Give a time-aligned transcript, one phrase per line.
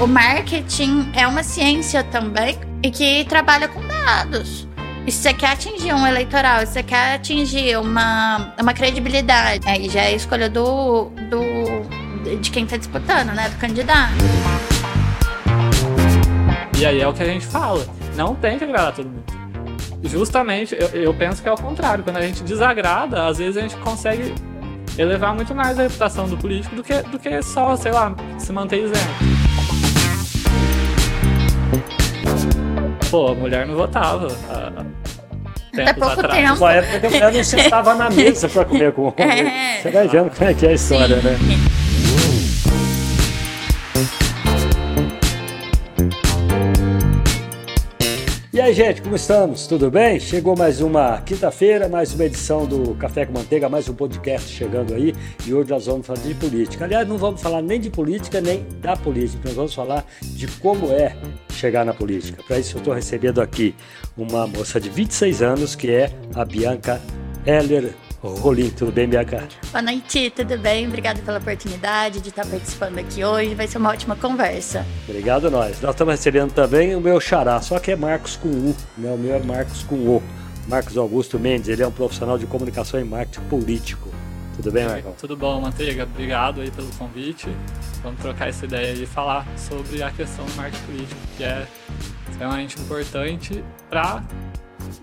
[0.00, 4.68] O marketing é uma ciência também e que trabalha com dados.
[5.04, 9.88] E se você quer atingir um eleitoral, se você quer atingir uma, uma credibilidade, aí
[9.88, 13.48] já é a escolha do, do, de quem está disputando, né?
[13.48, 14.12] Do candidato.
[16.78, 17.84] E aí é o que a gente fala.
[18.14, 19.24] Não tem que agradar todo mundo.
[20.04, 22.04] Justamente, eu, eu penso que é o contrário.
[22.04, 24.32] Quando a gente desagrada, às vezes a gente consegue
[24.96, 28.52] elevar muito mais a reputação do político do que, do que só, sei lá, se
[28.52, 29.37] manter isento.
[33.10, 34.28] Pô, a mulher não votava.
[35.72, 36.34] Até pouco atrás.
[36.34, 36.56] tempo.
[36.56, 39.14] Uma época que a mulher não sentava na mesa para comer com o homem.
[39.78, 39.82] É.
[39.82, 41.26] Você vai vendo como é que é a história, Sim.
[41.26, 41.38] né?
[48.58, 49.68] E aí, gente, como estamos?
[49.68, 50.18] Tudo bem?
[50.18, 54.94] Chegou mais uma quinta-feira, mais uma edição do Café com Manteiga, mais um podcast chegando
[54.94, 55.14] aí.
[55.46, 56.84] E hoje nós vamos falar de política.
[56.84, 59.42] Aliás, não vamos falar nem de política, nem da política.
[59.44, 61.14] Nós vamos falar de como é
[61.50, 62.42] chegar na política.
[62.42, 63.76] Para isso, eu estou recebendo aqui
[64.16, 67.00] uma moça de 26 anos, que é a Bianca
[67.46, 69.46] Heller Rolim, tudo bem, Bianca?
[69.70, 70.88] Boa noite, tudo bem?
[70.88, 73.54] Obrigada pela oportunidade de estar participando aqui hoje.
[73.54, 74.84] Vai ser uma ótima conversa.
[75.08, 75.80] Obrigado a nós.
[75.80, 79.12] Nós estamos recebendo também o meu xará, só que é Marcos com U, né?
[79.12, 80.22] O meu é Marcos com O.
[80.66, 84.08] Marcos Augusto Mendes, ele é um profissional de comunicação e marketing político.
[84.56, 85.12] Tudo bem, Marcos?
[85.20, 86.02] Tudo bom, Manteiga.
[86.02, 87.46] Obrigado aí pelo convite.
[88.02, 91.66] Vamos trocar essa ideia e falar sobre a questão do marketing político, que é
[92.28, 94.24] extremamente importante para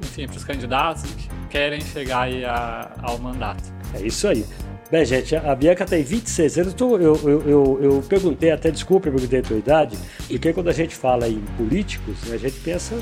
[0.02, 3.64] enfim, para os candidatos que querem chegar aí a, ao mandato.
[3.94, 4.45] É isso aí.
[4.91, 6.75] Bem, gente, a Bianca tem 26 anos.
[6.80, 9.97] Eu, eu, eu, eu perguntei, até desculpa, eu perguntei a tua idade,
[10.28, 12.95] porque quando a gente fala em políticos, né, a gente pensa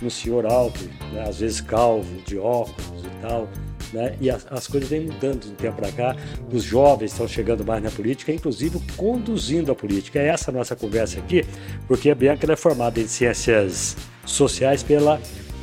[0.00, 0.80] no senhor alto,
[1.12, 3.48] né, às vezes calvo, de óculos e tal.
[3.92, 4.16] Né?
[4.20, 6.16] E as, as coisas vêm mudando de um tempo para cá.
[6.52, 10.20] Os jovens estão chegando mais na política, inclusive conduzindo a política.
[10.20, 11.44] É essa a nossa conversa aqui,
[11.88, 15.20] porque a Bianca é formada em ciências sociais pela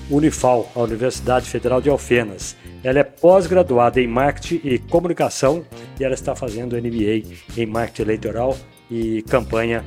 [0.10, 2.56] Unifal, a Universidade Federal de Alfenas.
[2.84, 5.64] Ela é pós-graduada em marketing e comunicação
[6.00, 8.58] e ela está fazendo MBA em marketing eleitoral
[8.90, 9.84] e campanha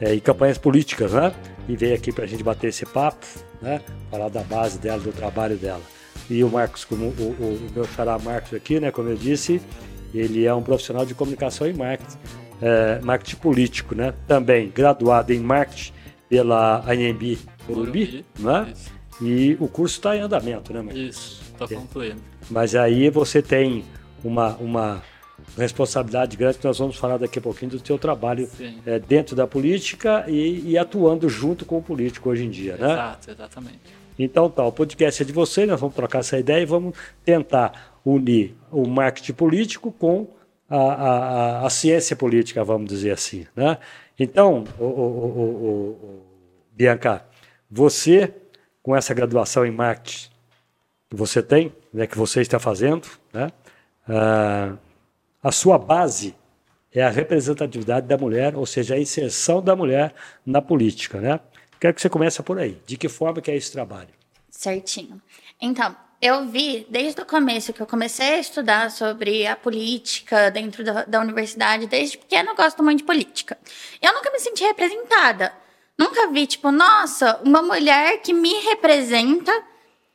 [0.00, 1.32] é, e campanhas políticas, né?
[1.68, 3.24] E veio aqui para a gente bater esse papo,
[3.60, 3.80] né?
[4.10, 5.82] Falar da base dela, do trabalho dela.
[6.28, 8.90] E o Marcos, como o, o, o meu xará Marcos aqui, né?
[8.90, 9.60] Como eu disse,
[10.12, 12.18] ele é um profissional de comunicação e marketing,
[12.60, 14.12] é, marketing político, né?
[14.26, 15.92] Também graduado em marketing
[16.28, 18.72] pela ANB Morumbi, né?
[18.72, 19.01] Isso.
[19.22, 21.00] E o curso está em andamento, né, Marcos?
[21.00, 22.20] Isso, está concluindo.
[22.50, 23.84] Mas aí você tem
[24.24, 25.02] uma, uma
[25.56, 28.48] responsabilidade grande que nós vamos falar daqui a pouquinho do seu trabalho
[28.86, 32.86] é, dentro da política e, e, atuando junto com o político hoje em dia, Exato,
[32.86, 32.92] né?
[32.92, 34.02] Exato, exatamente.
[34.18, 37.98] Então tá, o podcast é de vocês, nós vamos trocar essa ideia e vamos tentar
[38.04, 40.28] unir o marketing político com
[40.68, 43.78] a, a, a ciência política, vamos dizer assim, né?
[44.18, 46.22] Então, o, o, o,
[46.74, 47.24] Bianca,
[47.70, 48.32] você
[48.82, 50.30] com essa graduação em marketing
[51.08, 53.48] que você tem, né, que você está fazendo, né,
[54.08, 54.78] uh,
[55.42, 56.34] a sua base
[56.92, 61.40] é a representatividade da mulher, ou seja, a inserção da mulher na política, né?
[61.80, 62.80] Quero que você comece por aí.
[62.86, 64.10] De que forma que é esse trabalho?
[64.50, 65.20] Certinho.
[65.60, 70.84] Então, eu vi desde o começo que eu comecei a estudar sobre a política dentro
[70.84, 73.58] da, da universidade, desde pequena eu gosto muito de política.
[74.00, 75.52] Eu nunca me senti representada.
[75.98, 79.52] Nunca vi, tipo, nossa, uma mulher que me representa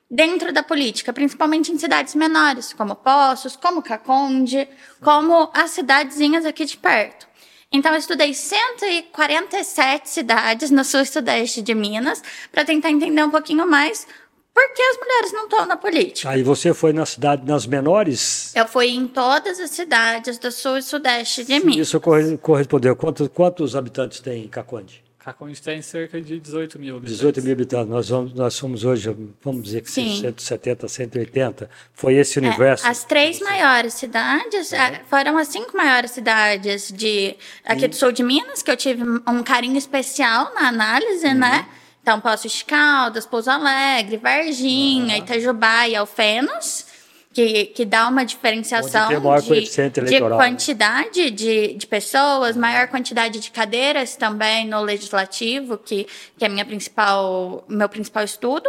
[0.09, 4.67] dentro da política, principalmente em cidades menores, como Poços, como Caconde,
[5.01, 7.27] como as cidadezinhas aqui de perto.
[7.71, 13.29] Então, eu estudei 147 cidades no sul e sudeste de Minas para tentar entender um
[13.29, 14.07] pouquinho mais
[14.53, 16.29] por que as mulheres não estão na política.
[16.29, 18.55] Aí você foi na cidade, nas menores?
[18.55, 21.87] Eu fui em todas as cidades do sul e sudeste de Minas.
[21.87, 21.99] Isso
[22.41, 22.95] correspondeu.
[22.95, 25.03] Quantos, quantos habitantes tem Caconde?
[25.27, 27.17] Caconde tem cerca de 18 mil habitantes.
[27.17, 27.89] 18 mil habitantes.
[27.89, 30.21] Nós, vamos, nós somos hoje, vamos dizer que Sim.
[30.21, 31.69] 170, 180.
[31.91, 32.87] Foi esse é, universo.
[32.87, 35.01] É, as três maiores cidades é.
[35.09, 37.35] foram as cinco maiores cidades de
[37.65, 37.87] aqui e...
[37.89, 41.33] do sul de Minas, que eu tive um carinho especial na análise, uhum.
[41.33, 41.67] né?
[42.01, 45.23] Então, Poços de Caldas, Pouso Alegre, Varginha, uhum.
[45.23, 46.86] Itajubá e Alfenas
[47.37, 50.35] que, que dá uma diferenciação de, de, né?
[50.35, 56.65] quantidade de, de pessoas, maior quantidade de cadeiras também no legislativo, que, que é minha
[56.65, 58.67] principal, meu principal estudo.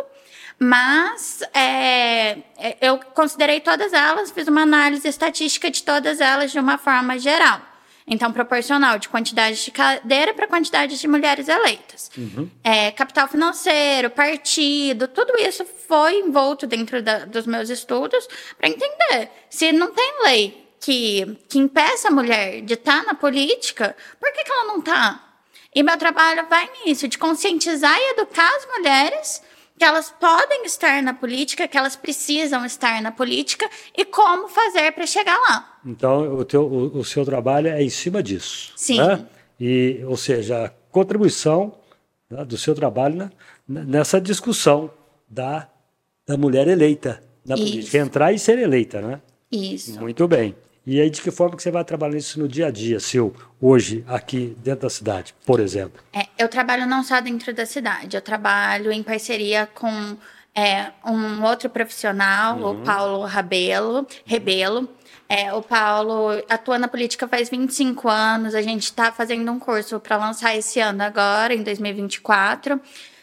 [0.58, 6.58] Mas é, é eu considerei todas elas, fiz uma análise estatística de todas elas de
[6.58, 7.62] uma forma geral.
[8.08, 12.10] Então, proporcional de quantidade de cadeira para quantidade de mulheres eleitas.
[12.16, 12.50] Uhum.
[12.64, 18.26] É, capital financeiro, partido, tudo isso foi envolto dentro da, dos meus estudos
[18.56, 23.14] para entender se não tem lei que, que impeça a mulher de estar tá na
[23.14, 25.24] política, por que, que ela não está?
[25.74, 29.42] E meu trabalho vai nisso, de conscientizar e educar as mulheres
[29.78, 34.92] que elas podem estar na política, que elas precisam estar na política e como fazer
[34.92, 35.78] para chegar lá.
[35.86, 38.72] Então, o, teu, o, o, seu trabalho é em cima disso.
[38.76, 38.98] Sim.
[38.98, 39.24] Né?
[39.60, 41.72] E, ou seja, a contribuição
[42.28, 43.30] né, do seu trabalho né,
[43.66, 44.90] nessa discussão
[45.28, 45.68] da,
[46.26, 47.64] da mulher eleita na Isso.
[47.64, 47.98] política.
[47.98, 49.20] Entrar e ser eleita, né?
[49.50, 49.98] Isso.
[49.98, 50.54] Muito bem.
[50.90, 53.36] E aí, de que forma que você vai trabalhar isso no dia a dia seu,
[53.60, 56.02] hoje, aqui dentro da cidade, por exemplo?
[56.14, 60.16] É, eu trabalho não só dentro da cidade, eu trabalho em parceria com
[60.54, 62.70] é, um outro profissional, uhum.
[62.70, 64.88] o Paulo Rabelo, Rebelo.
[65.28, 70.00] É, o Paulo atua na política faz 25 anos, a gente está fazendo um curso
[70.00, 72.80] para lançar esse ano agora, em 2024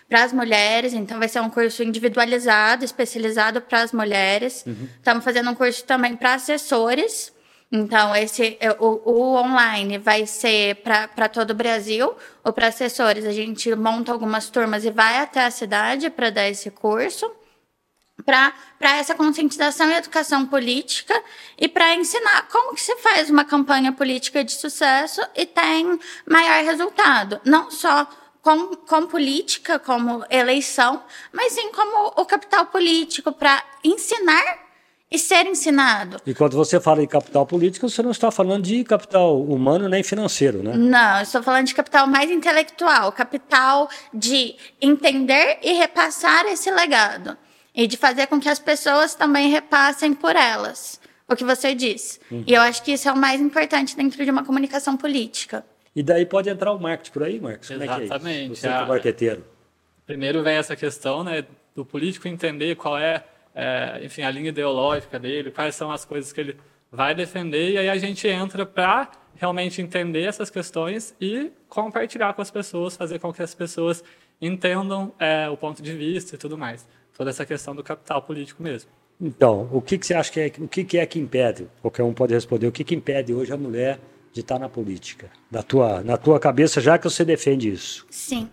[0.07, 4.63] para as mulheres, então vai ser um curso individualizado, especializado para as mulheres.
[4.67, 4.87] Uhum.
[4.97, 7.33] Estamos fazendo um curso também para assessores,
[7.75, 13.25] então, esse, é, o, o online vai ser para todo o Brasil, ou para assessores.
[13.25, 17.29] A gente monta algumas turmas e vai até a cidade para dar esse curso,
[18.25, 21.21] para essa conscientização e educação política
[21.57, 26.63] e para ensinar como que se faz uma campanha política de sucesso e tem maior
[26.63, 27.41] resultado.
[27.43, 28.07] Não só
[28.41, 34.64] com, com política, como eleição, mas sim como o capital político, para ensinar
[35.15, 36.17] e ser ensinado.
[36.25, 40.03] E quando você fala em capital político, você não está falando de capital humano nem
[40.03, 40.75] financeiro, né?
[40.75, 47.37] Não, eu estou falando de capital mais intelectual, capital de entender e repassar esse legado
[47.73, 52.19] e de fazer com que as pessoas também repassem por elas o que você diz.
[52.29, 52.43] Uhum.
[52.45, 55.65] E eu acho que isso é o mais importante dentro de uma comunicação política.
[55.95, 57.69] E daí pode entrar o marketing por aí, Marcos?
[57.69, 58.43] Como Exatamente.
[58.43, 59.45] É que é Você é marqueteiro.
[60.05, 63.23] Primeiro vem essa questão né, do político entender qual é
[63.55, 66.57] é, enfim, a linha ideológica dele, quais são as coisas que ele
[66.91, 72.41] vai defender, e aí a gente entra para realmente entender essas questões e compartilhar com
[72.41, 74.03] as pessoas, fazer com que as pessoas
[74.41, 76.87] entendam é, o ponto de vista e tudo mais.
[77.17, 78.89] Toda essa questão do capital político mesmo.
[79.19, 81.67] Então, o que, que você acha que é, o que, que é que impede?
[81.81, 82.67] Qualquer um pode responder.
[82.67, 83.99] O que, que impede hoje a mulher
[84.33, 85.29] de estar na política?
[85.49, 88.05] Na tua, na tua cabeça, já que você defende isso.
[88.09, 88.49] Sim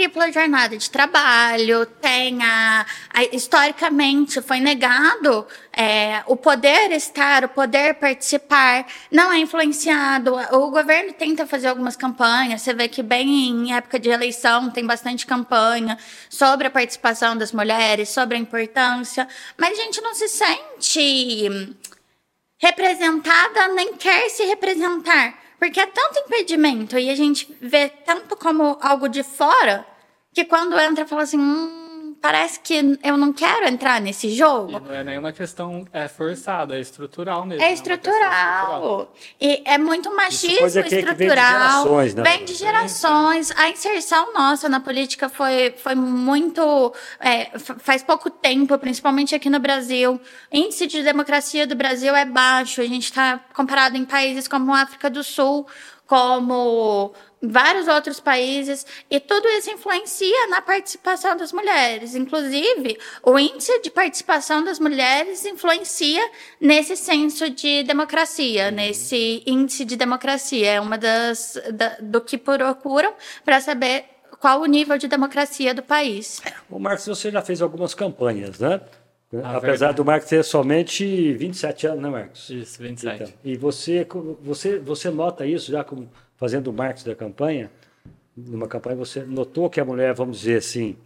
[0.00, 7.50] tripla jornada de trabalho, tem a, a historicamente foi negado é, o poder estar, o
[7.50, 10.34] poder participar, não é influenciado.
[10.52, 14.86] O governo tenta fazer algumas campanhas, você vê que bem em época de eleição tem
[14.86, 15.98] bastante campanha
[16.30, 21.76] sobre a participação das mulheres, sobre a importância, mas a gente não se sente
[22.58, 25.38] representada nem quer se representar.
[25.58, 29.89] Porque é tanto impedimento e a gente vê tanto como algo de fora
[30.32, 31.80] que quando entra fala assim, hum,
[32.20, 34.70] parece que eu não quero entrar nesse jogo.
[34.70, 37.64] E não é nenhuma questão é forçada, é estrutural mesmo.
[37.64, 38.20] É estrutural.
[38.20, 39.14] É estrutural.
[39.40, 41.14] E é muito machismo estrutural.
[41.16, 42.22] Vem de gerações, né?
[42.22, 43.50] Vem de gerações.
[43.56, 46.92] A inserção nossa na política foi, foi muito.
[47.18, 50.20] É, faz pouco tempo, principalmente aqui no Brasil.
[50.52, 52.80] O índice de democracia do Brasil é baixo.
[52.80, 55.66] A gente está comparado em países como a África do Sul,
[56.06, 62.14] como vários outros países, e tudo isso influencia na participação das mulheres.
[62.14, 66.22] Inclusive, o índice de participação das mulheres influencia
[66.60, 70.72] nesse senso de democracia, nesse índice de democracia.
[70.72, 74.04] É uma das da, do que procuram para saber
[74.38, 76.40] qual o nível de democracia do país.
[76.68, 78.80] O Marcos, você já fez algumas campanhas, né?
[79.32, 79.96] Ah, Apesar verdade.
[79.96, 82.50] do Marcos ter somente 27 anos, né, Marcos?
[82.50, 83.22] Isso, 27.
[83.22, 84.06] Então, e você,
[84.40, 87.70] você, você nota isso já como fazendo o marketing da campanha,
[88.34, 90.96] numa campanha você notou que a mulher, vamos dizer assim,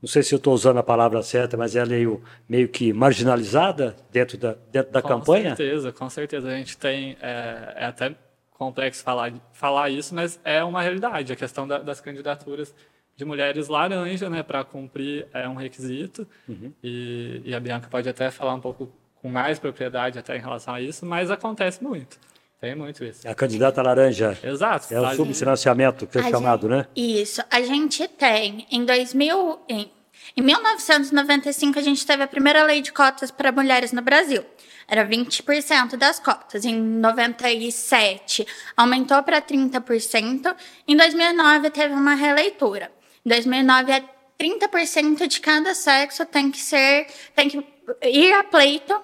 [0.00, 2.92] não sei se eu estou usando a palavra certa, mas ela é meio, meio que
[2.92, 5.50] marginalizada dentro da, dentro da com campanha?
[5.50, 6.48] Com certeza, com certeza.
[6.48, 8.14] A gente tem, é, é, até
[8.52, 12.72] complexo falar, falar isso, mas é uma realidade, a questão da, das candidaturas
[13.16, 16.72] de mulheres laranja, né, para cumprir é um requisito, uhum.
[16.82, 20.74] e, e a Bianca pode até falar um pouco com mais propriedade até em relação
[20.74, 22.18] a isso, mas acontece muito.
[22.64, 23.28] Tem muito isso.
[23.28, 24.38] A candidata laranja.
[24.42, 24.94] Exato.
[24.94, 26.86] É o subfinanciamento que é chamado, gente, né?
[26.96, 27.42] Isso.
[27.50, 29.90] A gente tem, em 2000, em,
[30.34, 34.42] em 1995, a gente teve a primeira lei de cotas para mulheres no Brasil.
[34.88, 36.64] Era 20% das cotas.
[36.64, 40.56] Em 97, aumentou para 30%.
[40.88, 42.90] Em 2009, teve uma releitura.
[43.26, 44.04] Em 2009, é
[44.40, 47.62] 30% de cada sexo tem que ser, tem que
[48.02, 48.98] ir a pleito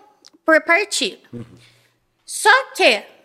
[0.47, 1.21] por partido.
[1.31, 1.45] Uhum.
[2.25, 3.20] Só que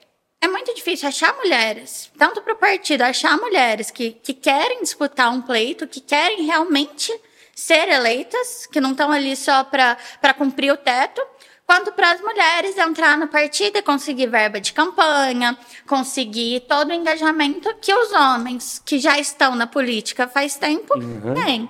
[0.45, 5.31] é muito difícil achar mulheres, tanto para o partido, achar mulheres que, que querem disputar
[5.31, 7.11] um pleito, que querem realmente
[7.53, 11.21] ser eleitas, que não estão ali só para cumprir o teto,
[11.65, 16.93] quanto para as mulheres entrar no partido e conseguir verba de campanha, conseguir todo o
[16.93, 21.33] engajamento que os homens que já estão na política faz tempo uhum.
[21.33, 21.69] têm.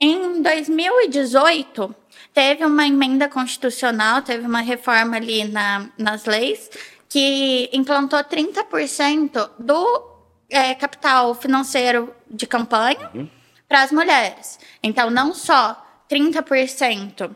[0.00, 1.94] Em 2018,
[2.32, 6.68] teve uma emenda constitucional, teve uma reforma ali na, nas leis,
[7.14, 10.10] que implantou 30% do
[10.50, 13.30] é, capital financeiro de campanha uhum.
[13.68, 14.58] para as mulheres.
[14.82, 15.80] Então, não só
[16.10, 17.30] 30%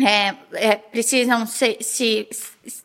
[0.00, 2.28] é, é, precisam se, se,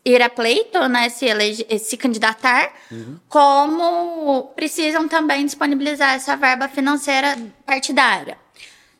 [0.04, 3.18] ir a pleito, né, se, elege, se candidatar, uhum.
[3.28, 7.36] como precisam também disponibilizar essa verba financeira
[7.66, 8.38] partidária.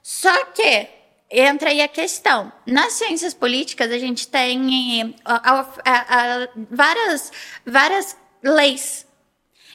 [0.02, 0.88] Só que
[1.33, 2.53] entra aí a questão.
[2.67, 7.33] Nas ciências políticas, a gente tem a, a, a, várias,
[7.65, 9.07] várias leis.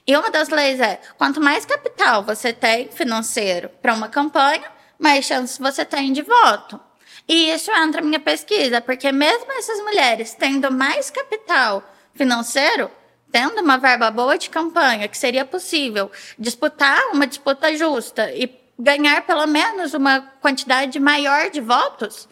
[0.06, 5.26] E uma das leis é: quanto mais capital você tem financeiro para uma campanha, mais
[5.26, 6.80] chances você tem de voto.
[7.28, 11.84] E isso entra na minha pesquisa, porque mesmo essas mulheres tendo mais capital
[12.14, 12.90] financeiro,
[13.32, 16.10] tendo uma verba boa de campanha, que seria possível
[16.40, 22.27] disputar uma disputa justa e ganhar pelo menos uma quantidade maior de votos,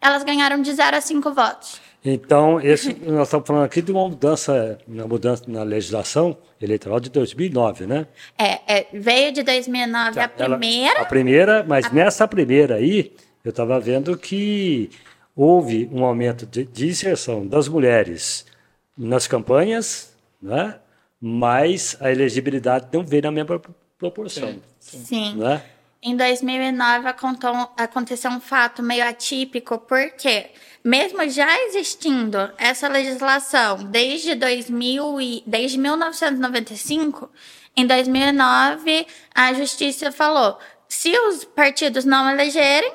[0.00, 1.80] elas ganharam de 0 a 5 votos.
[2.04, 7.10] Então, esse, nós estamos falando aqui de uma mudança, uma mudança na legislação eleitoral de
[7.10, 8.06] 2009, né?
[8.38, 10.94] É, é veio de 2009 tá, a primeira.
[10.94, 11.90] Ela, a primeira, mas a...
[11.90, 13.12] nessa primeira aí,
[13.44, 14.88] eu estava vendo que
[15.34, 18.46] houve um aumento de, de, inserção das mulheres
[18.96, 20.76] nas campanhas, né?
[21.20, 23.60] mas a elegibilidade não veio na mesma
[23.98, 24.54] proporção.
[24.78, 25.04] Sim.
[25.04, 25.34] Sim.
[25.36, 25.60] Né?
[26.02, 27.08] Em 2009
[27.76, 30.50] aconteceu um fato meio atípico, porque
[30.84, 37.30] mesmo já existindo essa legislação desde 2000 e, desde 1995,
[37.76, 42.92] em 2009 a justiça falou: se os partidos não elegerem,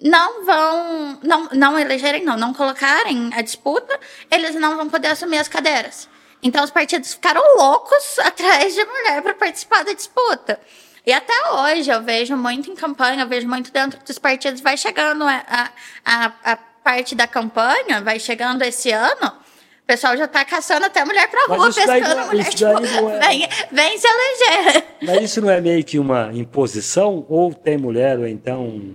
[0.00, 3.98] não vão, não, não elegerem, não, não colocarem a disputa,
[4.30, 6.08] eles não vão poder assumir as cadeiras.
[6.42, 10.60] Então os partidos ficaram loucos atrás de mulher para participar da disputa.
[11.08, 14.76] E até hoje eu vejo muito em campanha, eu vejo muito dentro dos partidos, vai
[14.76, 15.70] chegando a,
[16.04, 21.02] a, a parte da campanha, vai chegando esse ano, o pessoal já está caçando até
[21.06, 22.50] mulher para rua, pescando é, mulher.
[22.50, 23.20] Tipo, é...
[23.20, 24.84] vem, vem se eleger.
[25.00, 27.24] Mas isso não é meio que uma imposição?
[27.26, 28.94] Ou tem mulher, ou então.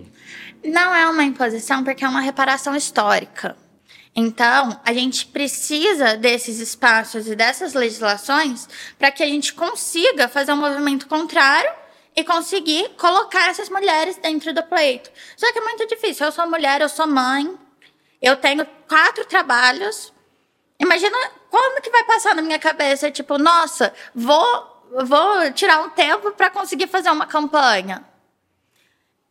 [0.63, 3.57] Não é uma imposição, porque é uma reparação histórica.
[4.15, 10.53] Então, a gente precisa desses espaços e dessas legislações para que a gente consiga fazer
[10.53, 11.81] um movimento contrário
[12.15, 15.09] e conseguir colocar essas mulheres dentro do pleito.
[15.35, 16.25] Só que é muito difícil.
[16.25, 17.57] Eu sou mulher, eu sou mãe,
[18.21, 20.13] eu tenho quatro trabalhos.
[20.79, 21.17] Imagina
[21.49, 26.49] como que vai passar na minha cabeça, tipo, nossa, vou, vou tirar um tempo para
[26.49, 28.03] conseguir fazer uma campanha.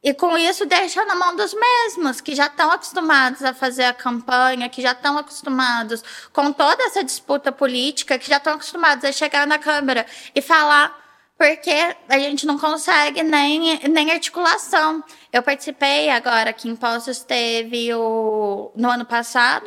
[0.03, 3.95] E com isso deixa na mão dos mesmos, que já estão acostumados a fazer a
[3.95, 9.13] campanha, que já estão acostumados com toda essa disputa política, que já estão acostumados a
[9.13, 11.02] chegar na Câmara e falar
[11.43, 11.73] porque
[12.09, 15.03] a gente não consegue nem, nem articulação.
[15.33, 18.71] Eu participei agora aqui em Poços, teve o.
[18.77, 19.67] No ano passado,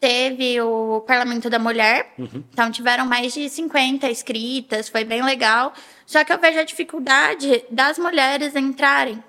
[0.00, 2.14] teve o Parlamento da Mulher.
[2.18, 2.42] Uhum.
[2.50, 5.74] Então, tiveram mais de 50 inscritas, foi bem legal.
[6.06, 9.22] Só que eu vejo a dificuldade das mulheres entrarem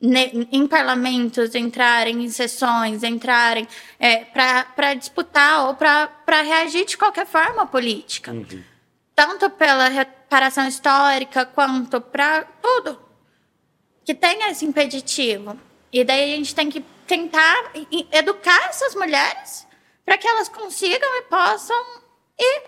[0.00, 3.66] em parlamentos, entrarem em sessões, entrarem
[3.98, 8.30] é, para disputar ou para reagir de qualquer forma à política.
[8.30, 8.62] Uhum.
[9.16, 9.88] Tanto pela
[10.28, 13.00] reparação histórica, quanto para tudo
[14.04, 15.58] que tenha esse impeditivo.
[15.90, 17.72] E daí a gente tem que tentar
[18.12, 19.66] educar essas mulheres
[20.04, 21.76] para que elas consigam e possam
[22.38, 22.62] ir,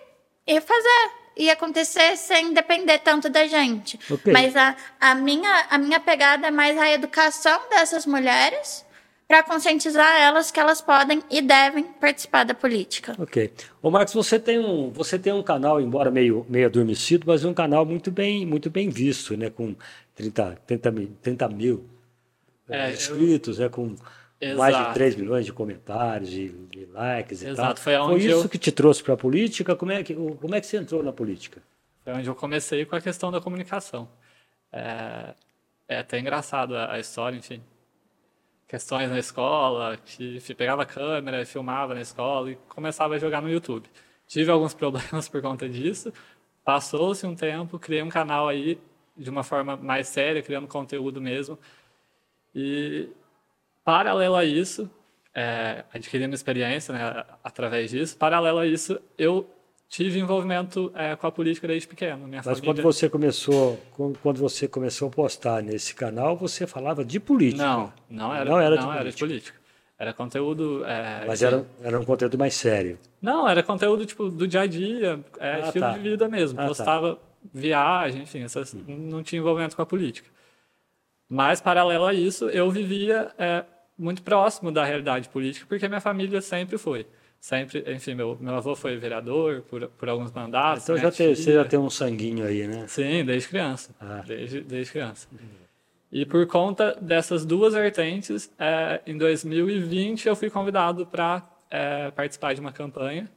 [0.47, 4.01] ir fazer e acontecer sem depender tanto da gente.
[4.11, 4.33] Okay.
[4.33, 8.85] Mas a, a, minha, a minha pegada é mais a educação dessas mulheres
[9.31, 13.15] para conscientizar elas que elas podem e devem participar da política.
[13.17, 13.53] Ok.
[13.81, 17.55] Ô Marcos, você tem um, você tem um canal, embora meio, meio adormecido, mas um
[17.55, 19.49] canal muito bem, muito bem visto, né?
[19.49, 19.77] Com
[20.17, 21.85] 30, 30 mil, 30 mil
[22.69, 23.67] é, inscritos, eu...
[23.67, 23.69] né?
[23.71, 23.95] com
[24.41, 24.59] Exato.
[24.59, 27.53] mais de 3 milhões de comentários, de, de likes Exato.
[27.53, 28.09] e tal.
[28.09, 28.49] Foi, Foi isso eu...
[28.49, 29.77] que te trouxe para a política?
[29.77, 31.63] Como é, que, como é que você entrou na política?
[32.03, 34.09] Foi onde eu comecei com a questão da comunicação.
[34.73, 35.35] É,
[35.89, 37.63] é até engraçado a, a história, enfim
[38.71, 43.51] questões na escola, que pegava a câmera, filmava na escola e começava a jogar no
[43.51, 43.91] YouTube.
[44.29, 46.13] Tive alguns problemas por conta disso.
[46.65, 48.81] Passou-se um tempo, criei um canal aí
[49.17, 51.59] de uma forma mais séria, criando conteúdo mesmo.
[52.55, 53.09] E
[53.83, 54.89] paralelo a isso,
[55.35, 59.51] é, adquirindo experiência né, através disso, paralelo a isso, eu
[59.91, 62.27] tive envolvimento é, com a política desde pequeno.
[62.27, 62.65] Minha Mas família...
[62.65, 63.79] quando você começou,
[64.23, 67.63] quando você começou a postar nesse canal, você falava de política?
[67.65, 69.01] Não, não era, não era, de, não política.
[69.01, 69.61] era de política.
[69.99, 70.85] Era conteúdo.
[70.87, 72.99] É, Mas de- era, era um conteúdo mais sério.
[73.21, 75.93] Não, era conteúdo tipo do dia a dia, é, Ah, estilo tá.
[75.93, 76.59] de vida mesmo.
[76.59, 76.69] Ah, tá.
[76.69, 77.19] Postava
[77.53, 80.31] viagem, enfim, essas, não tinha envolvimento com a política.
[81.29, 83.65] Mas, paralelo a isso, eu vivia é,
[83.99, 87.07] muito próximo da realidade política, porque minha família sempre foi.
[87.41, 90.85] Sempre, enfim, meu, meu avô foi vereador por, por alguns mandatos.
[90.85, 92.87] Então minha já tem, você já tem um sanguinho aí, né?
[92.87, 93.95] Sim, desde criança.
[93.99, 94.23] Ah.
[94.27, 95.27] Desde, desde criança.
[96.13, 101.43] E por conta dessas duas vertentes, é, em 2020 eu fui convidado para
[102.15, 103.31] participar de uma campanha.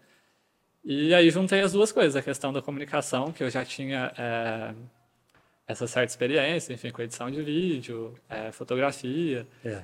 [0.83, 4.73] E aí juntei as duas coisas, a questão da comunicação, que eu já tinha é,
[5.65, 9.47] essa certa experiência, enfim, com edição de vídeo, é, fotografia.
[9.63, 9.83] É.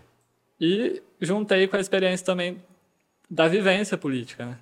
[0.60, 2.62] E juntei com a experiência também
[3.30, 4.58] da vivência política, né?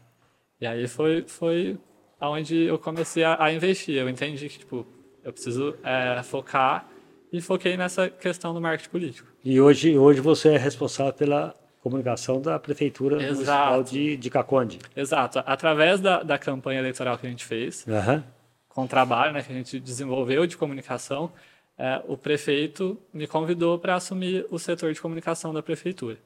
[0.59, 1.77] E aí foi, foi
[2.19, 3.95] onde eu comecei a, a investir.
[3.95, 4.85] Eu entendi que, tipo,
[5.23, 6.89] eu preciso é, focar
[7.31, 9.27] e foquei nessa questão do marketing político.
[9.43, 13.33] E hoje, hoje você é responsável pela comunicação da Prefeitura Exato.
[13.33, 14.79] Municipal de, de Caconde.
[14.95, 15.39] Exato.
[15.45, 18.23] Através da, da campanha eleitoral que a gente fez, Aham.
[18.67, 21.31] com o trabalho né, que a gente desenvolveu de comunicação,
[21.77, 26.17] é, o prefeito me convidou para assumir o setor de comunicação da prefeitura.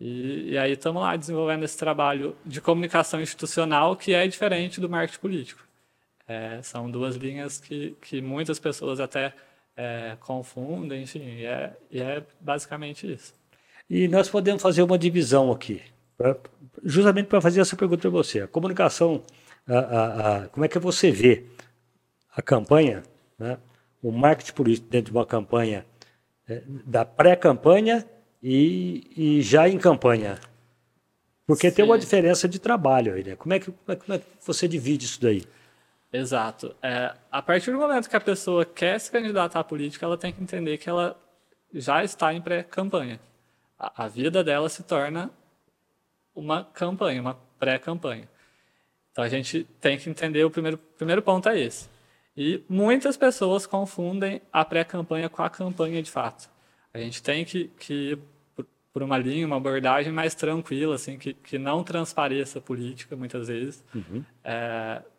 [0.00, 4.88] E, e aí estamos lá desenvolvendo esse trabalho de comunicação institucional que é diferente do
[4.88, 5.62] marketing político.
[6.26, 9.32] É, são duas linhas que, que muitas pessoas até
[9.76, 13.34] é, confundem, enfim, e é, e é basicamente isso.
[13.88, 15.82] E nós podemos fazer uma divisão aqui,
[16.16, 16.36] pra-
[16.82, 18.40] justamente para fazer essa pergunta para você.
[18.40, 19.22] A comunicação,
[19.68, 21.44] a- a- a- como é que você vê
[22.34, 23.02] a campanha,
[23.38, 23.58] né?
[24.02, 25.84] o marketing político dentro de uma campanha,
[26.48, 28.04] eh, da pré-campanha
[28.46, 30.38] e, e já em campanha?
[31.46, 32.00] Porque tem uma Sim.
[32.00, 33.36] diferença de trabalho aí, né?
[33.36, 35.44] Como é que, como é, como é que você divide isso daí?
[36.12, 36.76] Exato.
[36.82, 40.30] É, a partir do momento que a pessoa quer se candidatar à política, ela tem
[40.30, 41.18] que entender que ela
[41.72, 43.18] já está em pré-campanha.
[43.78, 45.30] A, a vida dela se torna
[46.34, 48.28] uma campanha, uma pré-campanha.
[49.10, 51.88] Então a gente tem que entender o primeiro, primeiro ponto é esse.
[52.36, 56.50] E muitas pessoas confundem a pré-campanha com a campanha de fato.
[56.92, 58.18] A gente tem que, que
[58.94, 63.48] por- uma linha, uma abordagem mais tranquila, assim, que, que não transpareça a política, muitas
[63.48, 63.84] vezes,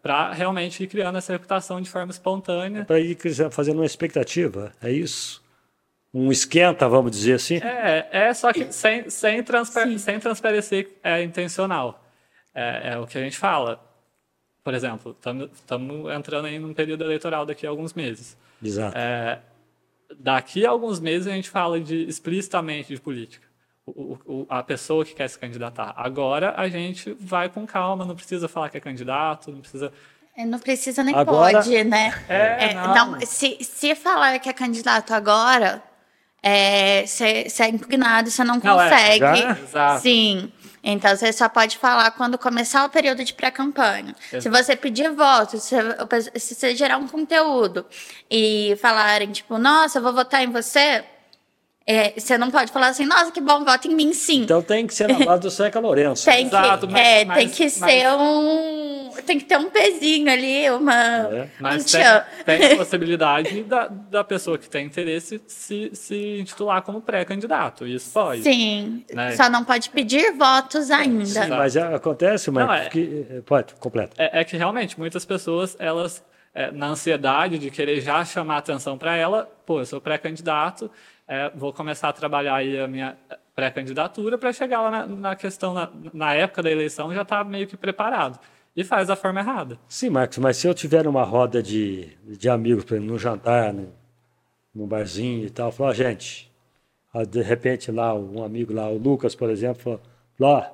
[0.02, 2.86] para realmente ir criando essa reputação de forma espontânea.
[2.86, 3.18] Para ir
[3.52, 5.44] fazendo uma expectativa, é isso?
[6.14, 7.58] Um esquenta, vamos dizer assim?
[7.58, 12.02] É, é só que sem, sem, transpa sem transparecer é intencional.
[12.54, 13.84] É, é o que a gente fala.
[14.64, 15.16] Por exemplo,
[15.54, 18.38] estamos entrando aí num período eleitoral daqui a alguns meses.
[18.64, 18.98] Exato.
[18.98, 19.40] É,
[20.18, 23.45] daqui a alguns meses a gente fala de explicitamente de política.
[23.86, 25.94] O, o- a pessoa que quer se candidatar.
[25.96, 29.92] Agora a gente vai com calma, não precisa falar que é candidato, não precisa.
[30.36, 32.14] É, Não precisa nem Agora- pode, né?
[32.28, 33.20] É, não.
[33.22, 35.84] se, se falar que é candidato agora,
[36.44, 39.20] é, você é impugnado, você não Não, é, consegue.
[39.20, 39.52] já?
[39.52, 40.02] Exato.
[40.02, 40.52] Sim.
[40.84, 44.14] Então você só pode falar quando começar o período de pré-campanha.
[44.40, 45.76] Se você pedir voto, se,
[46.40, 47.86] se você gerar um conteúdo
[48.30, 51.04] e falarem, tipo, nossa, eu vou votar em você,
[51.88, 54.42] é, você não pode falar assim, nossa, que bom, vota em mim sim.
[54.44, 56.26] Então tem que ser na base do Seca Lourenço.
[56.26, 58.96] Tem que, Exato, mas- é, mas- tem que mas- ser um.
[59.26, 60.94] Tem que ter um pezinho ali, uma.
[60.94, 61.98] É, Mas um
[62.46, 67.88] tem, tem a possibilidade da, da pessoa que tem interesse se, se intitular como pré-candidato.
[67.88, 68.44] Isso pode.
[68.44, 69.06] Sim.
[69.14, 69.32] Né?
[69.36, 71.26] Só não pode pedir votos ainda.
[71.26, 74.16] Sim, mas é- acontece, mas Não, é- que, eh, pode, completo.
[74.20, 76.22] É, é que realmente muitas pessoas, elas,
[76.54, 80.92] é, na ansiedade de querer já chamar atenção para ela, pô, eu sou pré-candidato,
[81.28, 83.18] é, vou começar a trabalhar aí a minha
[83.56, 87.68] pré-candidatura para chegar lá na, na questão, na, na época da eleição, já tá meio
[87.68, 88.40] que preparado.
[88.76, 89.80] E faz da forma errada.
[89.88, 93.72] Sim, Marcos, mas se eu tiver uma roda de, de amigos, por exemplo, num jantar,
[93.74, 93.90] num,
[94.74, 96.52] num barzinho e tal, falar, gente,
[97.30, 100.02] de repente lá, um amigo lá, o Lucas, por exemplo,
[100.38, 100.66] falou, ó,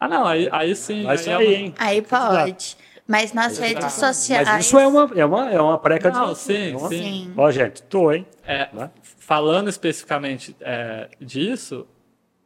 [0.00, 1.06] Ah, não, aí, aí sim.
[1.08, 1.74] aí é uma- hein?
[1.78, 2.76] Aí pode.
[3.10, 4.46] Mas nas redes sociais.
[4.48, 6.28] Mas isso é uma, é uma, é uma pré-candidatura.
[6.28, 6.98] Não, sim, é uma- sim.
[7.02, 7.34] Sim.
[7.36, 8.24] Ó, gente, tô, hein?
[8.46, 8.88] É, Né?
[9.18, 11.86] falando especificamente é, disso,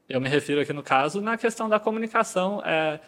[0.09, 2.99] eu me refiro aqui no caso na questão da comunicação é,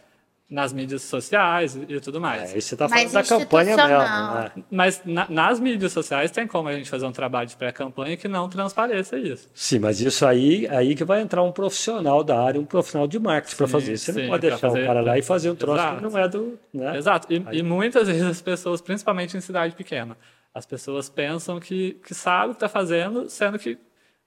[0.49, 2.53] nas mídias sociais e, tudo mais.
[2.53, 3.83] É, aí você está falando Mais da campanha mesmo.
[3.83, 4.35] institucional.
[4.45, 4.51] Né?
[4.71, 8.29] Mas na- nas mídias sociais tem como a gente fazer um trabalho de pré-campanha que
[8.29, 9.51] não transpareça isso.
[9.53, 13.19] Sim, mas isso aí, aí que vai entrar um profissional da área, um profissional de
[13.19, 13.97] marketing para fazer.
[13.99, 15.97] Você sim, não pode deixar fazer- o cara lá e fazer um troço Exato.
[15.97, 16.59] que não é do.
[16.73, 16.97] Né?
[16.97, 17.33] Exato.
[17.33, 20.17] E, e muitas vezes as pessoas, principalmente em cidade pequena,
[20.55, 23.77] as pessoas pensam que, que sabe o que está fazendo, sendo que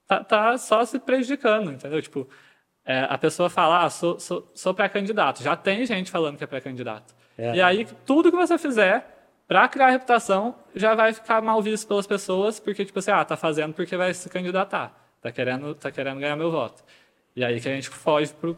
[0.06, 2.02] tá, tá só se prejudicando, entendeu?
[2.02, 2.28] Tipo,
[2.84, 5.42] é, a pessoa fala, ah, sou, sou, sou pré-candidato.
[5.42, 7.14] Já tem gente falando que é pré-candidato.
[7.36, 7.56] É.
[7.56, 9.06] E aí, tudo que você fizer
[9.46, 13.36] para criar reputação já vai ficar mal visto pelas pessoas, porque, tipo assim, ah, tá
[13.36, 14.96] fazendo porque vai se candidatar.
[15.20, 16.82] Tá querendo, tá querendo ganhar meu voto.
[17.36, 18.56] E aí que a gente foge pro,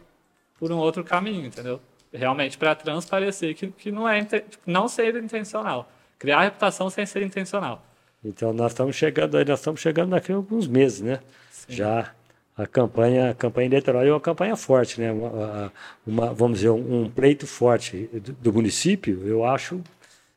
[0.59, 1.81] por um outro caminho, entendeu?
[2.13, 7.23] Realmente para transparecer que, que não é tipo, não ser intencional, criar reputação sem ser
[7.23, 7.85] intencional.
[8.25, 11.21] Então nós estamos chegando aí, nós estamos chegando daqui a alguns meses, né?
[11.51, 11.73] Sim.
[11.73, 12.15] Já
[12.57, 15.11] a campanha, a campanha eleitoral é uma campanha forte, né?
[15.11, 15.73] Uma,
[16.07, 19.83] uma vamos dizer, um, pleito forte do, do, município, eu acho,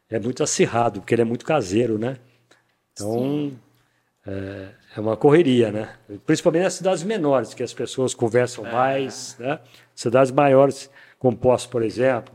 [0.10, 2.18] é muito acirrado, porque ele é muito caseiro, né?
[2.94, 3.52] Então,
[4.26, 5.94] é, é, uma correria, né?
[6.26, 8.72] Principalmente nas cidades menores, que as pessoas conversam é.
[8.72, 9.60] mais, né?
[9.94, 12.34] Cidades maiores, como Poço, por exemplo,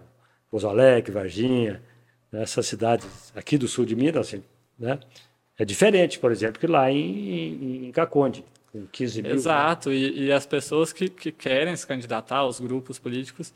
[0.50, 1.82] Pouso Alegre, Varginha,
[2.30, 2.42] né?
[2.42, 4.42] essas cidades aqui do sul de Minas, assim,
[4.78, 4.98] né?
[5.58, 9.32] É diferente, por exemplo, que lá em, em Caconde com 15 mil.
[9.32, 9.96] Exato, né?
[9.96, 13.52] e, e, as pessoas que, que querem se candidatar, os grupos políticos,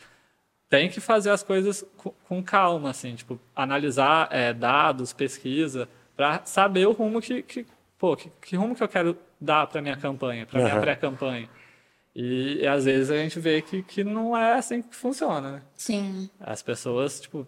[0.68, 6.44] têm que fazer as coisas com, com calma, assim, tipo, analisar é, dados, pesquisa, para
[6.44, 7.66] saber o rumo que, que
[7.98, 10.80] pô, que, que, rumo que eu quero dar para minha campanha, para minha uhum.
[10.80, 11.48] pré-campanha.
[12.14, 15.62] E, e, às vezes a gente vê que, que não é assim que funciona, né?
[15.74, 16.30] Sim.
[16.38, 17.46] As pessoas, tipo,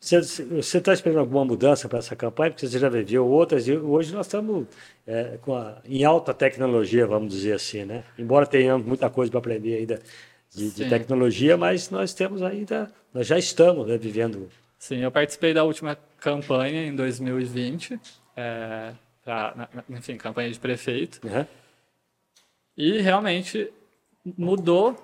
[0.00, 2.50] você está esperando alguma mudança para essa campanha?
[2.50, 4.66] Porque você já viveu outras e hoje nós estamos
[5.06, 8.02] é, a, em alta tecnologia, vamos dizer assim, né?
[8.18, 10.00] Embora tenhamos muita coisa para aprender ainda
[10.50, 14.48] de, de, tecnologia, mas nós temos ainda, nós já estamos né, vivendo.
[14.78, 18.00] Sim, eu participei da última campanha em 2020,
[18.34, 21.20] é, pra, enfim, campanha de prefeito.
[21.26, 21.44] Uhum.
[22.74, 23.70] E realmente
[24.24, 24.96] mudou,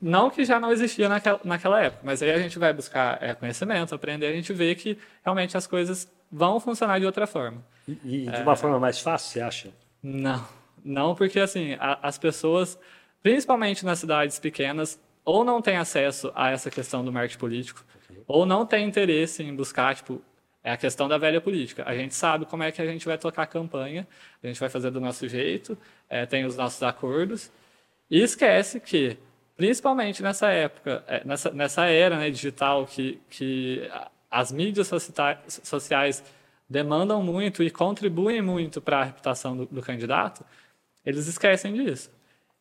[0.00, 3.34] não que já não existia naquela, naquela época, mas aí a gente vai buscar é,
[3.34, 7.64] conhecimento, aprender, a gente vê que realmente as coisas vão funcionar de outra forma.
[7.88, 9.70] E, e de uma é, forma mais fácil, você acha?
[10.02, 10.46] Não,
[10.84, 12.78] não porque assim, a, as pessoas,
[13.22, 18.22] principalmente nas cidades pequenas, ou não têm acesso a essa questão do marketing político, okay.
[18.26, 20.22] ou não têm interesse em buscar, tipo,
[20.62, 21.82] é a questão da velha política.
[21.86, 24.06] A gente sabe como é que a gente vai tocar a campanha,
[24.42, 25.76] a gente vai fazer do nosso jeito,
[26.08, 27.50] é, tem os nossos acordos,
[28.10, 29.18] e esquece que
[29.56, 33.88] principalmente nessa época, é, nessa, nessa era né, digital que, que
[34.30, 34.90] as mídias
[35.62, 36.24] sociais
[36.68, 40.44] demandam muito e contribuem muito para a reputação do, do, candidato,
[41.04, 42.10] eles esquecem disso.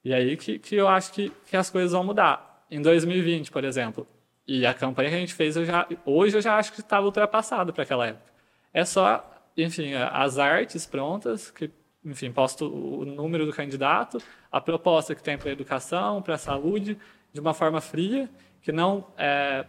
[0.03, 2.65] E aí que, que eu acho que, que as coisas vão mudar.
[2.69, 4.08] Em 2020, por exemplo,
[4.47, 7.06] e a campanha que a gente fez, eu já, hoje eu já acho que estava
[7.06, 8.32] ultrapassado para aquela época.
[8.73, 9.23] É só,
[9.56, 11.71] enfim, as artes prontas, que,
[12.06, 16.38] enfim, posto o número do candidato, a proposta que tem para a educação, para a
[16.38, 16.98] saúde,
[17.32, 18.30] de uma forma fria,
[18.62, 19.66] que não é,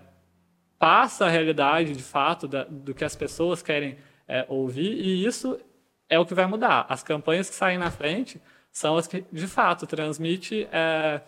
[0.79, 5.59] passa a realidade de fato da, do que as pessoas querem é, ouvir, e isso
[6.09, 6.87] é o que vai mudar.
[6.89, 10.69] As campanhas que saem na frente são as que, de fato, transmitem.
[10.73, 11.21] É,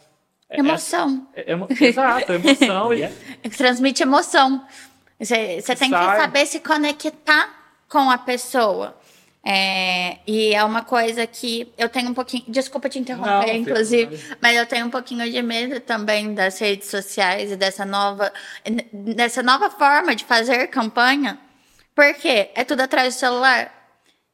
[0.49, 1.29] é emoção.
[1.35, 2.93] É, emo, exato, emoção.
[2.95, 3.49] e...
[3.51, 4.67] Transmite emoção.
[5.19, 7.49] Você, você tem que saber se conectar
[7.89, 8.99] com a pessoa.
[9.49, 12.43] É, e é uma coisa que eu tenho um pouquinho.
[12.49, 16.91] Desculpa te interromper, Não, inclusive, mas eu tenho um pouquinho de medo também das redes
[16.91, 18.33] sociais e dessa nova,
[18.93, 21.39] dessa nova forma de fazer campanha.
[21.95, 23.73] Porque é tudo atrás do celular.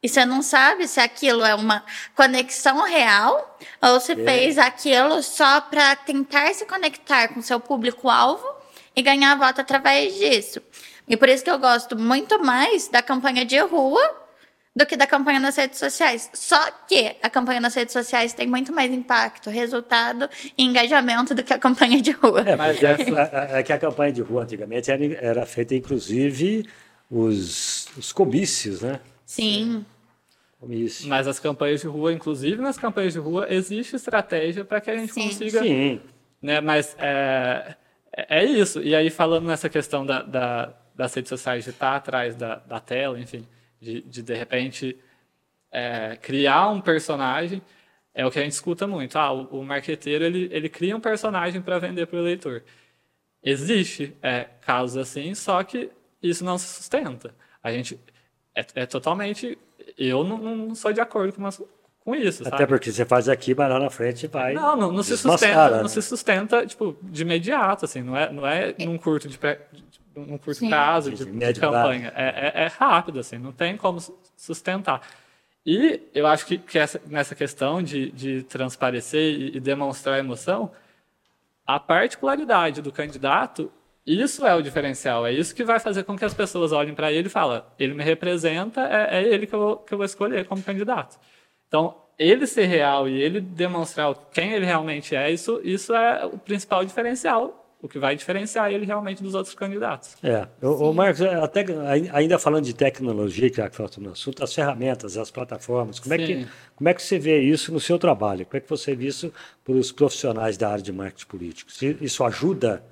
[0.03, 1.85] E você não sabe se aquilo é uma
[2.17, 4.17] conexão real ou se é.
[4.17, 8.47] fez aquilo só para tentar se conectar com seu público-alvo
[8.97, 10.63] e ganhar voto através disso.
[11.07, 14.22] E por isso que eu gosto muito mais da campanha de rua
[14.75, 16.31] do que da campanha nas redes sociais.
[16.33, 16.59] Só
[16.89, 21.53] que a campanha nas redes sociais tem muito mais impacto, resultado e engajamento do que
[21.53, 22.41] a campanha de rua.
[22.41, 26.67] É, mas é, é, é que a campanha de rua antigamente era, era feita, inclusive,
[27.11, 29.01] os, os comícios, né?
[29.27, 29.85] Sim.
[30.59, 31.09] Comício.
[31.09, 34.97] Mas as campanhas de rua, inclusive nas campanhas de rua, existe estratégia para que a
[34.97, 35.29] gente Sim.
[35.29, 35.61] consiga.
[35.61, 36.01] Sim.
[36.41, 37.77] Né, mas é,
[38.11, 38.81] é isso.
[38.81, 42.79] E aí, falando nessa questão da, da das redes sociais de estar atrás da, da
[42.79, 43.47] tela, enfim
[43.83, 44.97] de, de, de repente,
[45.73, 47.61] é, criar um personagem,
[48.15, 49.19] é o que a gente escuta muito.
[49.19, 52.63] Ah, o, o marqueteiro, ele, ele cria um personagem para vender para o eleitor.
[53.43, 55.91] Existe é, casos assim, só que
[56.23, 57.35] isso não se sustenta.
[57.61, 57.99] A gente
[58.55, 59.59] é, é totalmente...
[59.99, 61.61] Eu não, não, sou de acordo com, umas,
[62.05, 64.55] com isso, Até porque você faz aqui, mas lá na frente vai.
[64.55, 65.83] Não, não, não se sustenta, né?
[65.83, 69.39] não se sustenta tipo de imediato, assim, não é, não é num curto de,
[70.15, 70.69] num curto Sim.
[70.69, 72.13] prazo de, de, de campanha.
[72.15, 73.99] É, é, é, rápido, assim, não tem como
[74.37, 75.01] sustentar.
[75.65, 80.71] E eu acho que, que essa, nessa questão de, de transparecer e, e demonstrar emoção,
[81.67, 83.71] a particularidade do candidato,
[84.05, 85.27] isso é o diferencial.
[85.27, 87.95] É isso que vai fazer com que as pessoas olhem para ele e falem: ele
[87.95, 91.19] me representa, é, é ele que eu, vou, que eu vou escolher como candidato.
[91.69, 96.39] Então, ele ser real e ele demonstrar quem ele realmente é, isso, isso é o
[96.39, 100.17] principal diferencial o que vai diferenciar ele realmente dos outros candidatos.
[100.23, 101.67] É, o, o Marcos, até
[102.13, 106.15] ainda falando de tecnologia, que é que falta no assunto, as ferramentas, as plataformas, como
[106.15, 108.47] é, que, como é que você vê isso no seu trabalho?
[108.47, 109.33] Como é que você vê isso
[109.65, 111.73] para os profissionais da área de marketing político?
[112.01, 112.85] Isso ajuda?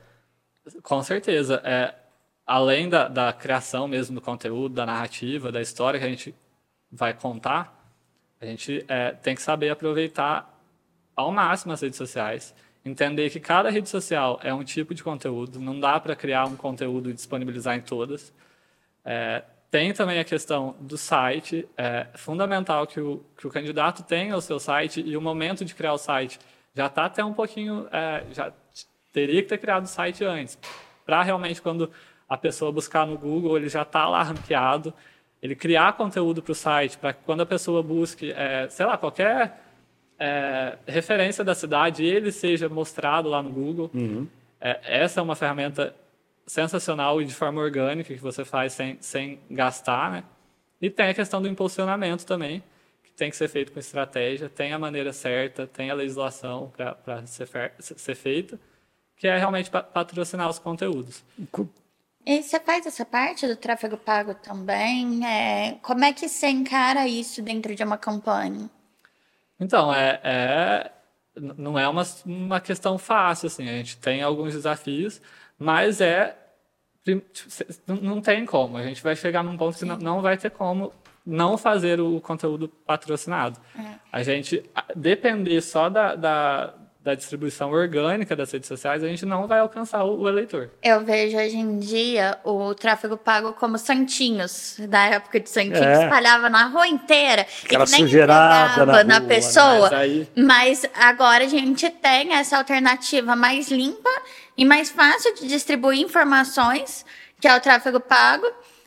[0.82, 1.62] Com certeza.
[1.64, 1.94] É,
[2.44, 6.34] além da, da criação mesmo do conteúdo, da narrativa, da história que a gente
[6.90, 7.80] vai contar,
[8.40, 10.52] a gente é, tem que saber aproveitar
[11.14, 12.52] ao máximo as redes sociais,
[12.84, 16.56] entender que cada rede social é um tipo de conteúdo, não dá para criar um
[16.56, 18.32] conteúdo e disponibilizar em todas.
[19.04, 24.36] É, tem também a questão do site, é fundamental que o, que o candidato tenha
[24.36, 26.38] o seu site e o momento de criar o site
[26.74, 28.52] já está até um pouquinho, é, já
[29.12, 30.58] teria que ter criado o site antes,
[31.04, 31.90] para realmente quando
[32.28, 34.94] a pessoa buscar no Google, ele já está lá ranqueado,
[35.42, 39.69] ele criar conteúdo para o site, para quando a pessoa busque, é, sei lá, qualquer
[40.20, 43.90] é, referência da cidade, ele seja mostrado lá no Google.
[43.94, 44.28] Uhum.
[44.60, 45.96] É, essa é uma ferramenta
[46.46, 50.24] sensacional e de forma orgânica que você faz sem, sem gastar, né?
[50.80, 52.62] E tem a questão do impulsionamento também,
[53.02, 57.26] que tem que ser feito com estratégia, tem a maneira certa, tem a legislação para
[57.26, 58.58] ser, ser feita,
[59.16, 61.22] que é realmente patrocinar os conteúdos.
[62.26, 65.26] E você faz essa parte do tráfego pago também?
[65.26, 68.68] É, como é que você encara isso dentro de uma campanha?
[69.60, 70.90] Então, é, é
[71.36, 73.68] não é uma, uma questão fácil, assim.
[73.68, 75.20] A gente tem alguns desafios,
[75.58, 76.36] mas é
[77.86, 78.76] não tem como.
[78.76, 79.80] A gente vai chegar num ponto Sim.
[79.80, 80.92] que não, não vai ter como
[81.24, 83.58] não fazer o conteúdo patrocinado.
[83.78, 83.94] É.
[84.12, 84.62] A gente
[84.94, 90.04] depender só da, da, da distribuição orgânica das redes sociais, a gente não vai alcançar
[90.04, 90.70] o, o, eleitor.
[90.82, 96.04] Eu vejo hoje em dia o tráfego pago como santinhos, da época de santinhos, é.
[96.04, 97.46] espalhava na rua inteira.
[97.64, 99.90] Aquela e nem sujeirada na, na rua, pessoa.
[99.90, 100.28] Mas, aí...
[100.36, 104.10] mas agora a gente tem essa alternativa mais limpa
[104.54, 107.06] e mais fácil de distribuir informações,
[107.40, 108.46] que é o tráfego pago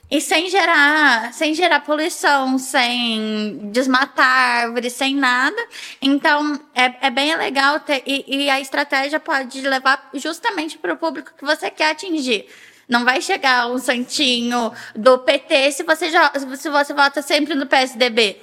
[0.10, 5.58] e sem gerar, sem gerar poluição, sem desmatar árvores, sem nada.
[6.02, 10.98] Então, é, é bem legal ter, e, e a estratégia pode levar justamente para o
[10.98, 12.46] público que você quer atingir.
[12.88, 17.66] Não vai chegar um santinho do PT se você, já, se você vota sempre no
[17.66, 18.38] PSDB.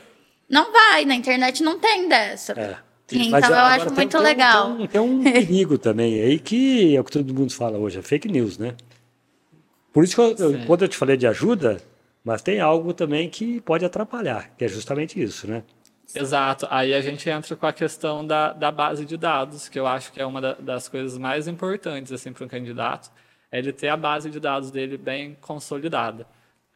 [0.49, 2.53] Não vai, na internet não tem dessa.
[2.53, 2.77] É.
[3.13, 4.75] Então Mas, eu acho tem, muito tem legal.
[4.75, 7.99] tem, um, tem um perigo também aí que é o que todo mundo fala hoje,
[7.99, 8.75] é fake news, né?
[9.93, 11.83] Por isso que eu, quando eu te falei de ajuda,
[12.25, 15.65] mas tem algo também que pode atrapalhar, que é justamente isso, né?
[16.15, 16.67] Exato.
[16.71, 20.13] Aí a gente entra com a questão da, da base de dados, que eu acho
[20.13, 23.11] que é uma da, das coisas mais importantes assim, para um candidato,
[23.51, 26.27] é ele ter a base de dados dele bem consolidada.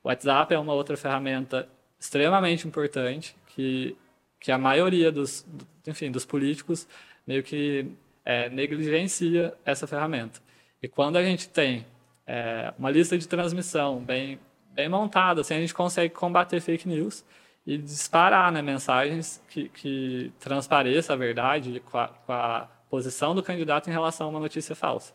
[0.03, 3.97] O WhatsApp é uma outra ferramenta extremamente importante, que,
[4.39, 5.45] que a maioria dos,
[5.87, 6.87] enfim, dos políticos
[7.27, 7.87] meio que
[8.25, 10.41] é, negligencia essa ferramenta.
[10.83, 11.87] E quando a gente tem
[12.27, 14.39] é, uma lista de transmissão bem,
[14.73, 17.25] bem montada, assim a gente consegue combater fake news
[17.67, 23.43] e disparar né, mensagens que, que transpareçam a verdade com a, com a posição do
[23.43, 25.13] candidato em relação a uma notícia falsa.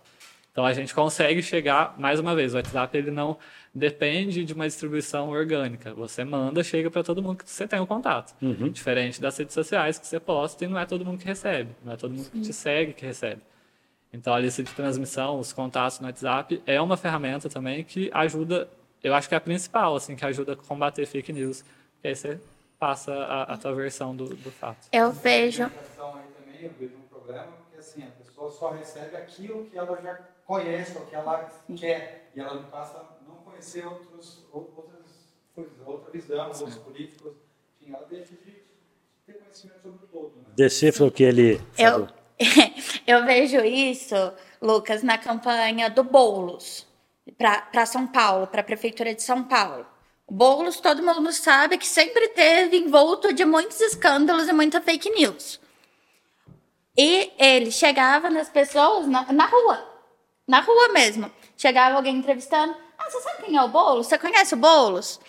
[0.51, 3.37] Então a gente consegue chegar, mais uma vez, o WhatsApp ele não
[3.73, 5.93] depende de uma distribuição orgânica.
[5.93, 8.35] Você manda, chega para todo mundo que você tem o um contato.
[8.41, 8.69] Uhum.
[8.69, 11.93] Diferente das redes sociais que você posta e não é todo mundo que recebe, não
[11.93, 13.41] é todo mundo que te segue que recebe.
[14.11, 18.67] Então, a lista de transmissão, os contatos no WhatsApp, é uma ferramenta também que ajuda,
[19.03, 21.63] eu acho que é a principal, assim, que ajuda a combater fake news.
[21.93, 22.39] Porque aí você
[22.79, 24.87] passa a, a tua versão do, do fato.
[24.91, 25.63] Eu vejo.
[25.63, 25.71] Aí
[26.33, 30.15] também, eu vejo um problema, porque assim, a pessoa só recebe aquilo que ela já
[30.45, 35.73] conhece, ou que ela quer, e ela não passa a não conhecer outros, outras coisas,
[35.85, 37.33] outra visão, outros políticos.
[37.79, 38.63] Enfim, ela deixa de
[39.27, 40.35] ter conhecimento sobre o todo.
[40.37, 40.43] Né?
[40.55, 42.07] Decifra o que ele falou.
[42.07, 42.18] Eu
[43.05, 44.15] eu vejo isso,
[44.61, 46.87] Lucas, na campanha do Boulos
[47.37, 49.85] para São Paulo, para a Prefeitura de São Paulo.
[50.25, 55.09] O Boulos, todo mundo sabe que sempre teve envolto de muitos escândalos e muita fake
[55.09, 55.59] news.
[56.97, 59.85] E ele chegava nas pessoas na, na rua,
[60.47, 61.31] na rua mesmo.
[61.57, 62.75] Chegava alguém entrevistando.
[62.97, 64.07] Ah, você sabe quem é o Boulos?
[64.07, 65.19] Você conhece o Boulos?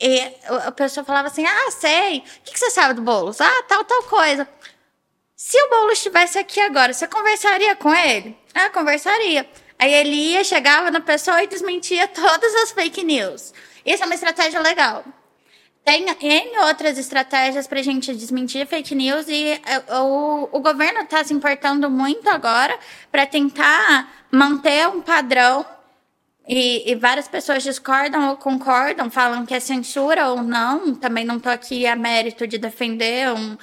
[0.00, 0.20] E
[0.64, 2.18] a pessoa falava assim: Ah, sei.
[2.18, 3.40] O que você sabe do Boulos?
[3.40, 4.48] Ah, tal, tal coisa.
[5.36, 8.34] Se o Boulos estivesse aqui agora, você conversaria com ele?
[8.54, 9.46] Ah, conversaria.
[9.78, 13.52] Aí ele ia, chegava na pessoa e desmentia todas as fake news.
[13.84, 15.04] Isso é uma estratégia legal.
[15.84, 21.02] Tem N outras estratégias para a gente desmentir fake news e é, o, o governo
[21.02, 22.76] está se importando muito agora
[23.12, 25.66] para tentar manter um padrão
[26.48, 30.94] e, e, várias pessoas discordam ou concordam, falam que é censura ou não.
[30.94, 33.56] Também não estou aqui a mérito de defender um,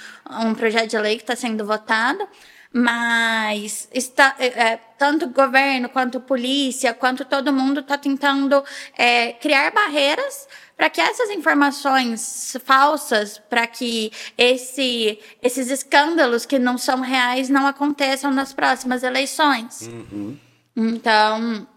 [0.46, 2.28] um projeto de lei que está sendo votado.
[2.76, 8.63] mas está, é, é tanto governo quanto polícia, quanto todo mundo está tentando
[8.98, 16.78] é, criar barreiras para que essas informações falsas, para que esse, esses escândalos que não
[16.78, 19.88] são reais não aconteçam nas próximas eleições.
[19.88, 20.38] Uhum.
[20.76, 21.67] Então,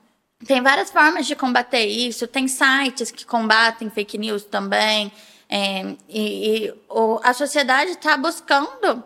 [0.46, 2.26] tem várias formas de combater isso.
[2.26, 5.12] Tem sites que combatem fake news também.
[5.48, 9.02] É, e, e o, a sociedade está buscando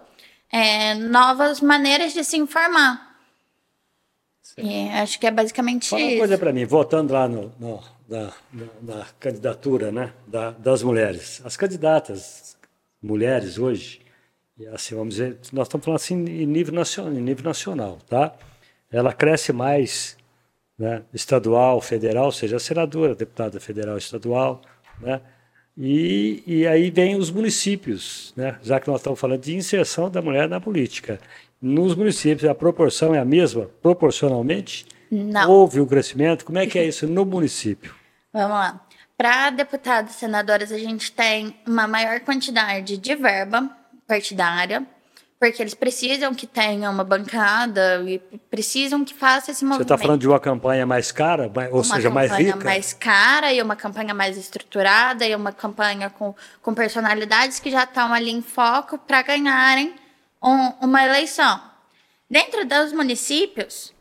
[0.50, 3.10] é, novas maneiras de se informar.
[5.02, 6.12] Acho que é basicamente Fala isso.
[6.12, 10.82] uma coisa para mim, voltando lá no, no na, na, na, candidatura né, da, das
[10.82, 11.40] mulheres.
[11.44, 12.56] As candidatas
[13.00, 14.02] mulheres hoje,
[14.74, 18.34] assim, vamos dizer, nós estamos falando assim em nível nacional, em nível nacional tá?
[18.90, 20.16] Ela cresce mais
[20.80, 24.62] né, estadual, federal, seja, senadora, deputada federal estadual,
[24.98, 25.20] né?
[25.76, 28.58] E, e aí vem os municípios, né?
[28.62, 31.18] já que nós estamos falando de inserção da mulher na política.
[31.60, 34.84] Nos municípios, a proporção é a mesma, proporcionalmente?
[35.10, 35.50] Não.
[35.50, 36.44] Houve um crescimento?
[36.44, 37.94] Como é que é isso no município?
[38.32, 38.80] Vamos lá.
[39.16, 43.70] Para deputados e senadores, a gente tem uma maior quantidade de verba
[44.06, 44.86] partidária,
[45.40, 48.18] porque eles precisam que tenha uma bancada e
[48.50, 49.88] precisam que faça esse movimento.
[49.88, 52.42] Você está falando de uma campanha mais cara, ou uma seja, mais rica?
[52.42, 57.58] Uma campanha mais cara e uma campanha mais estruturada e uma campanha com, com personalidades
[57.58, 59.94] que já estão ali em foco para ganharem
[60.42, 61.58] um, uma eleição.
[62.28, 63.94] Dentro dos municípios,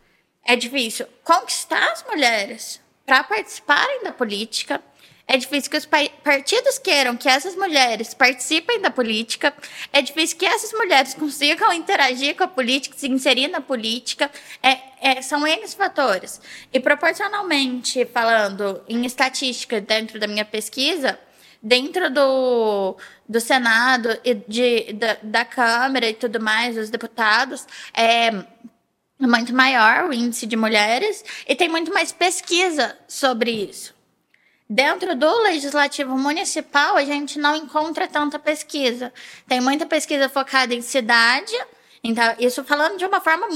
[0.46, 4.82] é difícil conquistar as mulheres para participarem da política.
[5.32, 9.54] É difícil que os partidos queiram que essas mulheres participem da política.
[9.94, 14.32] É difícil que essas mulheres consigam interagir com a política, se inserir na política.
[14.64, 16.42] É, é, são N fatores.
[16.74, 21.20] E proporcionalmente, falando em estatística dentro da minha pesquisa,
[21.62, 28.32] dentro do, do Senado e de, da, da Câmara e tudo mais, os deputados, é,
[29.20, 33.99] muito maior o índice de mulheres e tem muito mais pesquisa sobre isso.
[34.70, 39.12] Dentro do legislativo municipal, a gente não encontra tanta pesquisa.
[39.48, 41.56] Tem muita pesquisa focada em cidade,
[42.04, 43.48] então, isso falando de uma forma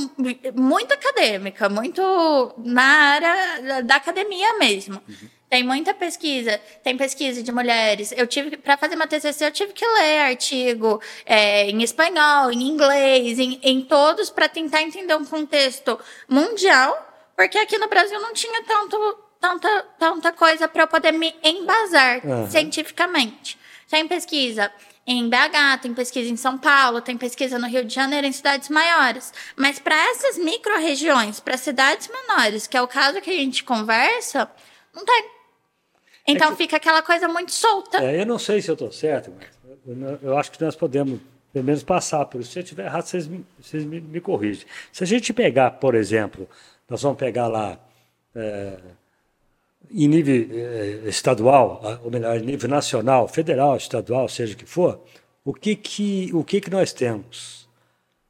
[0.54, 5.02] muito acadêmica, muito na área da academia mesmo.
[5.08, 5.30] Uhum.
[5.50, 8.12] Tem muita pesquisa, tem pesquisa de mulheres.
[8.18, 12.64] Eu tive, para fazer uma TCC, eu tive que ler artigo é, em espanhol, em
[12.64, 16.98] inglês, em, em todos, para tentar entender um contexto mundial,
[17.36, 18.98] porque aqui no Brasil não tinha tanto,
[19.44, 22.50] tanta, tanta coisa para eu poder me embasar uhum.
[22.50, 23.60] cientificamente.
[23.90, 24.72] Tem pesquisa
[25.06, 28.70] em BH, tem pesquisa em São Paulo, tem pesquisa no Rio de Janeiro, em cidades
[28.70, 29.34] maiores.
[29.58, 34.50] Mas para essas micro-regiões, para cidades menores, que é o caso que a gente conversa,
[34.96, 35.26] não tem.
[36.26, 37.98] Então é que, fica aquela coisa muito solta.
[37.98, 41.20] É, eu não sei se eu estou certo, mas eu, acho que nós podemos,
[41.52, 42.54] pelo menos, passar por isso.
[42.54, 43.30] Se eu estiver errado, vocês,
[43.60, 44.66] vocês me, me corrigem.
[44.90, 46.48] Se a gente pegar, por exemplo,
[46.90, 47.78] nós vamos pegar lá.
[48.34, 48.78] É,
[49.94, 55.00] em nível é, estadual, ou melhor, em nível nacional, federal, estadual, seja o que for,
[55.46, 57.68] o que que, o que, que nós temos?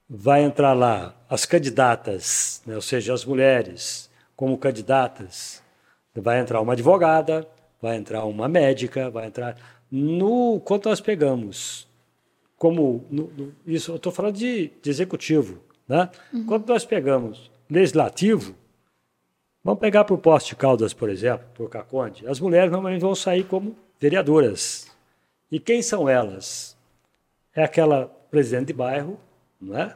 [0.10, 5.63] Vai entrar lá as candidatas, né, ou seja, as mulheres como candidatas,
[6.13, 7.47] vai entrar uma advogada,
[7.82, 9.56] vai entrar uma médica, vai entrar.
[9.89, 11.88] No quanto nós pegamos,
[12.58, 16.10] como no, no, isso, eu estou falando de, de, executivo, né?
[16.32, 16.45] Uhum.
[16.45, 18.56] Quando nós pegamos legislativo,
[19.63, 23.43] vamos pegar por Poste de Caldas, por exemplo, por Caconde, as mulheres normalmente vão sair
[23.43, 24.91] como vereadoras.
[25.52, 26.78] E quem são elas?
[27.56, 29.19] É aquela presidente de bairro,
[29.62, 29.95] não é?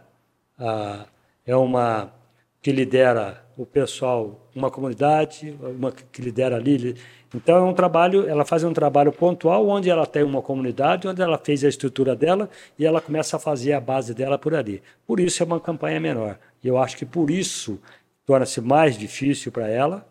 [0.57, 1.05] Ah,
[1.45, 2.13] é uma
[2.61, 6.95] que lidera o pessoal, uma comunidade, uma que lidera ali.
[7.33, 11.21] Então é um trabalho, ela faz um trabalho pontual onde ela tem uma comunidade, onde
[11.21, 14.83] ela fez a estrutura dela e ela começa a fazer a base dela por ali.
[15.05, 16.37] Por isso é uma campanha menor.
[16.63, 17.79] E eu acho que por isso
[18.27, 20.07] torna-se mais difícil para ela,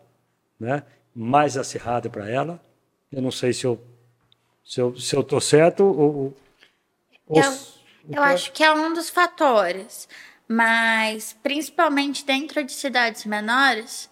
[0.59, 0.83] né?
[1.15, 2.59] mais acirrada para ela.
[3.11, 3.79] Eu não sei se eu
[4.65, 6.35] se eu se eu tô certo ou,
[7.27, 7.57] ou eu,
[8.09, 10.09] eu acho que é um dos fatores.
[10.49, 14.09] Mas, principalmente dentro de cidades menores,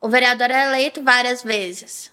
[0.00, 2.10] o vereador é eleito várias vezes.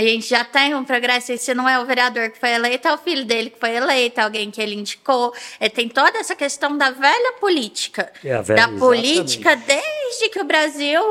[0.00, 2.88] A gente já tem um progresso, e se não é o vereador que foi eleito,
[2.88, 5.30] é o filho dele que foi eleito, alguém que ele indicou.
[5.60, 8.10] É, tem toda essa questão da velha política.
[8.24, 11.02] É velha, da política desde que o Brasil,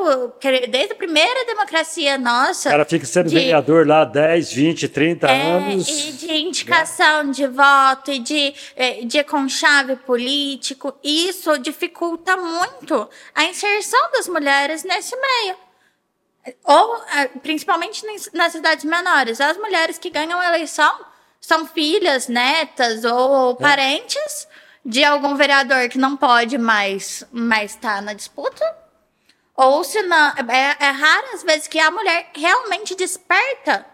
[0.71, 2.69] desde a primeira democracia nossa.
[2.69, 5.87] O cara fica sendo de, vereador lá 10, 20, 30 é, anos.
[5.87, 7.31] E de indicação né?
[7.31, 10.97] de voto, e de, é, de conchave político.
[11.03, 15.68] Isso dificulta muito a inserção das mulheres nesse meio.
[16.63, 21.05] Ou, é, principalmente nas cidades menores, as mulheres que ganham a eleição
[21.39, 23.55] são filhas, netas ou é.
[23.55, 24.47] parentes
[24.83, 28.65] de algum vereador que não pode mais mais estar tá na disputa,
[29.55, 33.85] ou se não, é, é raro às vezes que a mulher realmente desperta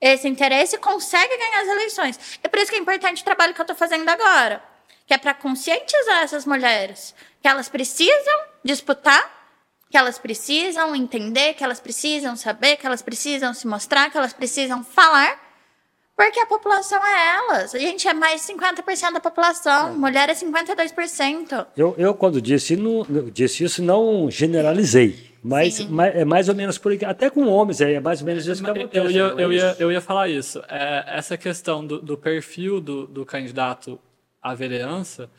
[0.00, 2.38] esse interesse e consegue ganhar as eleições.
[2.42, 4.62] É por isso que é importante o trabalho que eu estou fazendo agora,
[5.06, 9.39] que é para conscientizar essas mulheres que elas precisam disputar,
[9.90, 14.32] que elas precisam entender, que elas precisam saber, que elas precisam se mostrar, que elas
[14.32, 15.50] precisam falar
[16.20, 17.74] porque a população é elas.
[17.74, 19.92] A gente é mais 50% da população, é.
[19.92, 21.66] mulher é 52%.
[21.74, 25.30] Eu, eu quando disse, não, disse isso, não generalizei.
[25.42, 26.92] Mas, mas, é mais ou menos por.
[27.06, 28.98] Até com homens, é mais ou menos isso que acontece.
[28.98, 30.62] Eu ia, eu ia, eu ia falar isso.
[30.68, 33.98] É, essa questão do, do perfil do, do candidato
[34.42, 35.30] à vereança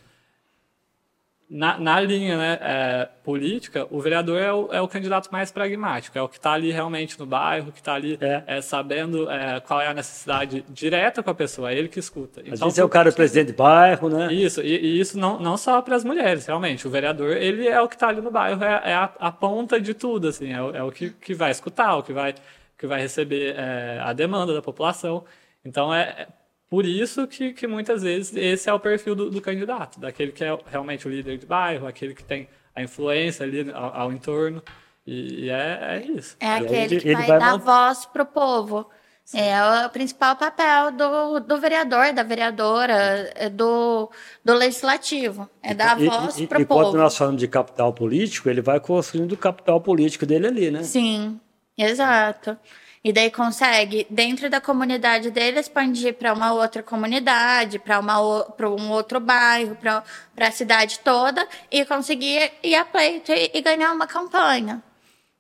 [1.54, 6.18] na, na linha né, é, política, o vereador é o, é o, candidato mais pragmático,
[6.18, 8.42] é o que está ali realmente no bairro, que está ali é.
[8.48, 12.40] é sabendo é, qual é a necessidade direta com a pessoa, é ele que escuta.
[12.40, 14.34] Às então, vezes é o cara presidente de bairro, né?
[14.34, 16.88] Isso, e, e isso não, não só para as mulheres, realmente.
[16.88, 19.78] O vereador, ele é o que está ali no bairro, é, é, a, a, ponta
[19.78, 22.34] de tudo, assim, é, o, é o que, que vai escutar, o que vai,
[22.78, 23.58] que vai receber
[24.00, 25.26] a demanda da população.
[25.66, 26.28] Então, é,
[26.72, 30.42] por isso que, que muitas vezes esse é o perfil do, do, candidato, daquele que
[30.42, 34.64] é realmente o líder de bairro, aquele que tem a influência ali ao, ao entorno.
[35.06, 36.38] E, e é, é, isso.
[36.40, 38.90] É aquele ele, que vai, vai dar voz para o povo.
[39.26, 39.40] Sim.
[39.42, 44.10] É o principal papel do, do vereador, da vereadora, é do,
[44.42, 45.50] do legislativo.
[45.62, 46.82] É dar e, voz para o povo.
[46.84, 50.84] Enquanto nós falamos de capital político, ele vai construindo o capital político dele ali, né?
[50.84, 51.38] Sim,
[51.78, 52.58] exato.
[53.04, 59.20] E daí consegue, dentro da comunidade dele, expandir para uma outra comunidade, para um outro
[59.20, 60.04] bairro, para
[60.48, 64.84] a cidade toda, e conseguir ir a pleito e, e ganhar uma campanha.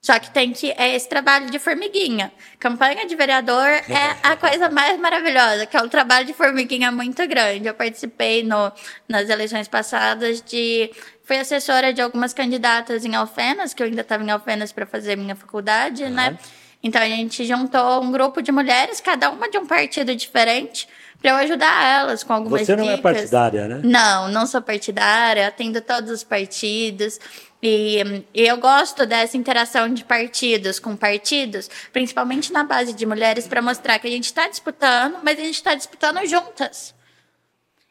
[0.01, 0.71] Só que tem que.
[0.71, 2.31] É esse trabalho de formiguinha.
[2.59, 7.25] Campanha de vereador é a coisa mais maravilhosa, que é um trabalho de formiguinha muito
[7.27, 7.67] grande.
[7.67, 8.71] Eu participei no,
[9.07, 10.91] nas eleições passadas de.
[11.23, 15.15] Fui assessora de algumas candidatas em Alfenas, que eu ainda estava em Alfenas para fazer
[15.15, 16.09] minha faculdade, uhum.
[16.09, 16.39] né?
[16.83, 20.87] Então a gente juntou um grupo de mulheres, cada uma de um partido diferente,
[21.21, 22.99] para eu ajudar elas com algumas Você não é dicas.
[22.99, 23.81] é partidária, né?
[23.83, 27.19] Não, não sou partidária, atendo todos os partidos.
[27.61, 33.47] E, e, eu gosto dessa interação de partidos com partidos, principalmente na base de mulheres,
[33.47, 36.95] para mostrar que a gente está disputando, mas a gente está disputando juntas.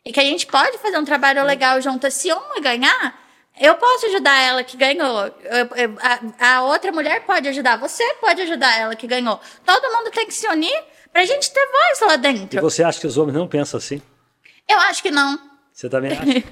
[0.05, 2.15] E que a gente pode fazer um trabalho legal juntas.
[2.15, 3.15] Se uma ganhar,
[3.61, 5.31] eu posso ajudar ela que ganhou.
[6.39, 7.77] a, a, outra mulher pode ajudar.
[7.77, 9.39] Você pode ajudar ela que ganhou.
[9.67, 10.83] Todo mundo tem que se unir
[11.13, 12.59] pra gente ter voz lá dentro.
[12.59, 14.01] E você acha que os homens não pensam assim?
[14.67, 15.39] Eu acho que não.
[15.73, 16.45] Você também acha?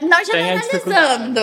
[0.00, 1.40] não generalizando.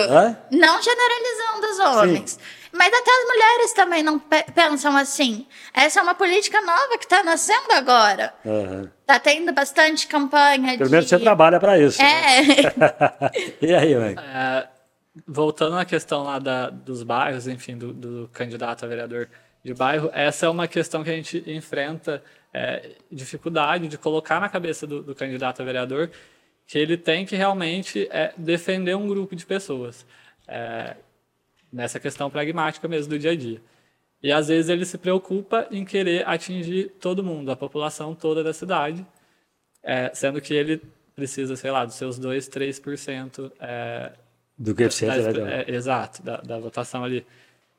[0.50, 2.30] Não generalizando os homens.
[2.32, 2.40] Sim.
[2.78, 5.48] Mas até as mulheres também não pensam assim.
[5.74, 8.32] Essa é uma política nova que está nascendo agora.
[8.44, 8.88] Uhum.
[9.04, 10.90] Tá tendo bastante campanha Pelo de...
[10.92, 12.00] menos você trabalha para isso.
[12.00, 12.42] É.
[12.42, 12.54] Né?
[13.60, 14.22] e aí, Mike?
[14.22, 14.68] É,
[15.26, 19.28] voltando à questão lá da, dos bairros, enfim, do, do, candidato a vereador
[19.64, 22.22] de bairro, essa é uma questão que a gente enfrenta
[22.54, 26.12] é, dificuldade de colocar na cabeça do, do, candidato a vereador
[26.64, 30.06] que ele tem que realmente é, defender um grupo de pessoas.
[30.46, 30.94] É,
[31.72, 33.60] nessa questão pragmática mesmo do dia a dia.
[34.22, 38.52] E às vezes ele se preocupa em querer atingir todo mundo, a população toda da
[38.52, 39.06] cidade,
[39.82, 40.82] é, sendo que ele
[41.14, 44.12] precisa, sei lá, dos seus 2, 3% é,
[44.56, 47.24] do que da, é, Exato, da, da, votação ali.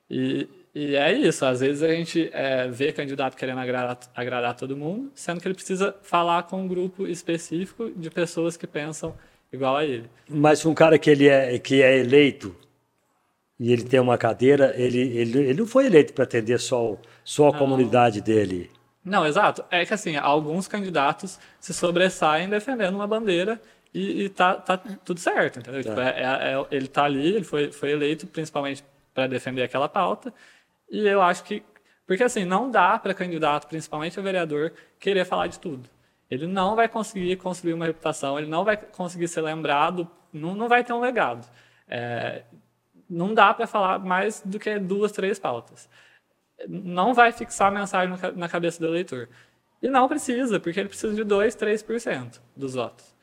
[0.10, 4.78] E, e é isso, às vezes a gente é, vê candidato querendo agradar, agradar todo
[4.78, 9.14] mundo, sendo que ele precisa falar com um grupo específico de pessoas que pensam
[9.52, 10.10] igual a ele.
[10.30, 12.56] Mas um cara que ele é, que é eleito
[13.60, 17.50] e ele tem uma cadeira, ele, ele, ele não foi eleito para atender só, só
[17.50, 17.60] a não.
[17.60, 18.72] comunidade dele.
[19.04, 19.66] Não, exato.
[19.70, 23.62] É que assim, alguns candidatos se sobressaem defendendo uma bandeira
[23.94, 25.84] e, e tá, tá tudo certo, entendeu?
[25.84, 25.90] Tá.
[25.90, 28.84] Tipo, é, é, é, ele tá ali, ele foi, foi eleito principalmente
[29.14, 30.34] para defender aquela pauta,
[30.90, 31.64] e eu acho que.
[32.08, 35.88] Porque assim, não dá para candidato, principalmente o vereador, querer falar de tudo.
[36.30, 40.68] Ele não vai conseguir construir uma reputação, ele não vai conseguir ser lembrado, não, não
[40.68, 41.48] vai ter um legado.
[41.88, 42.44] É,
[43.10, 45.90] não dá para falar mais do que duas, três pautas.
[46.68, 49.30] Não vai fixar a mensagem na cabeça do eleitor.
[49.82, 53.16] E não precisa, porque ele precisa de 2, 3% dos votos.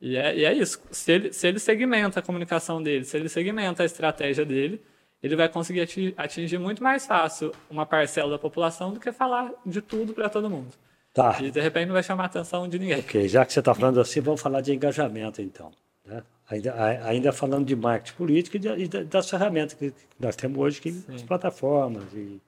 [0.00, 0.80] E é, e é isso.
[0.90, 4.80] Se ele, se ele segmenta a comunicação dele, se ele segmenta a estratégia dele,
[5.22, 9.80] ele vai conseguir atingir muito mais fácil uma parcela da população do que falar de
[9.80, 10.72] tudo para todo mundo.
[11.12, 11.38] Tá.
[11.40, 12.98] E de repente não vai chamar a atenção de ninguém.
[12.98, 15.72] Ok, já que você está falando assim, vamos falar de engajamento então.
[16.04, 16.22] Né?
[16.50, 16.74] Ainda,
[17.06, 21.04] ainda falando de marketing político e, de, e das ferramentas que nós temos hoje, que
[21.12, 22.40] as plataformas e,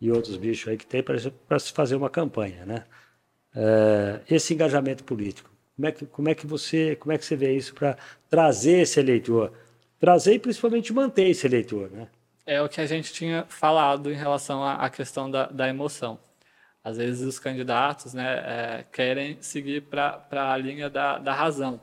[0.00, 2.84] e outros bichos aí que tem para se fazer uma campanha, né?
[3.54, 7.36] É, esse engajamento político, Como é que, como é que, você, como é que você
[7.36, 7.96] vê isso para
[8.28, 9.52] trazer esse eleitor?
[9.98, 12.08] Trazer e principalmente manter esse eleitor, né?
[12.44, 16.18] É o que a gente tinha falado em relação à, à questão da, da emoção.
[16.84, 21.80] Às vezes os candidatos né, é, querem seguir para a linha da, da razão.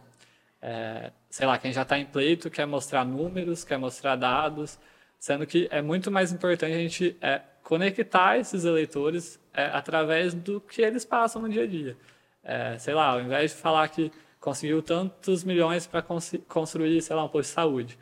[0.66, 4.80] É, sei lá, quem já está em pleito quer mostrar números, quer mostrar dados,
[5.20, 10.62] sendo que é muito mais importante a gente é, conectar esses eleitores é, através do
[10.62, 11.98] que eles passam no dia a dia.
[12.42, 14.10] É, sei lá, ao invés de falar que
[14.40, 16.02] conseguiu tantos milhões para
[16.48, 18.00] construir, sei lá, um posto de saúde,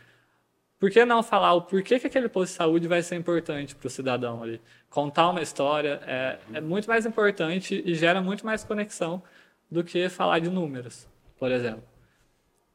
[0.80, 3.88] por que não falar o porquê que aquele posto de saúde vai ser importante para
[3.88, 4.62] o cidadão ali?
[4.88, 9.24] Contar uma história é, é, muito mais importante e gera muito mais conexão
[9.70, 11.08] do que falar de números,
[11.40, 11.91] por exemplo.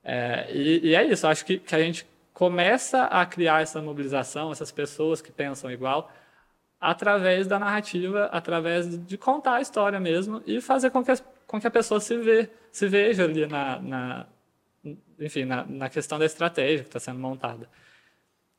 [0.09, 4.53] É, e, e, é isso, acho que, que a gente começa a criar essa mobilização,
[4.53, 6.13] essas pessoas que pensam igual,
[6.81, 11.61] através da narrativa, através de contar a história mesmo e fazer com que, as, com
[11.61, 14.27] que a pessoa se, vê, se veja ali na, na
[15.19, 17.69] enfim, na, na, questão da estratégia que está sendo montada.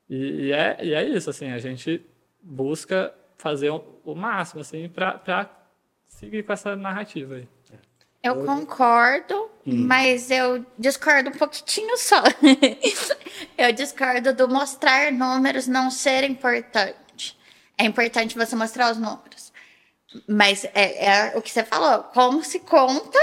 [0.09, 2.05] E, e, é, e é isso, assim, a gente
[2.41, 5.49] busca fazer o, o máximo assim, para
[6.07, 7.47] seguir com essa narrativa aí.
[8.23, 9.85] Eu concordo, hum.
[9.87, 12.21] mas eu discordo um pouquinho só.
[13.57, 17.37] eu discordo do mostrar números não ser importante.
[17.77, 19.53] É importante você mostrar os números.
[20.27, 23.19] Mas é, é o que você falou, como se conta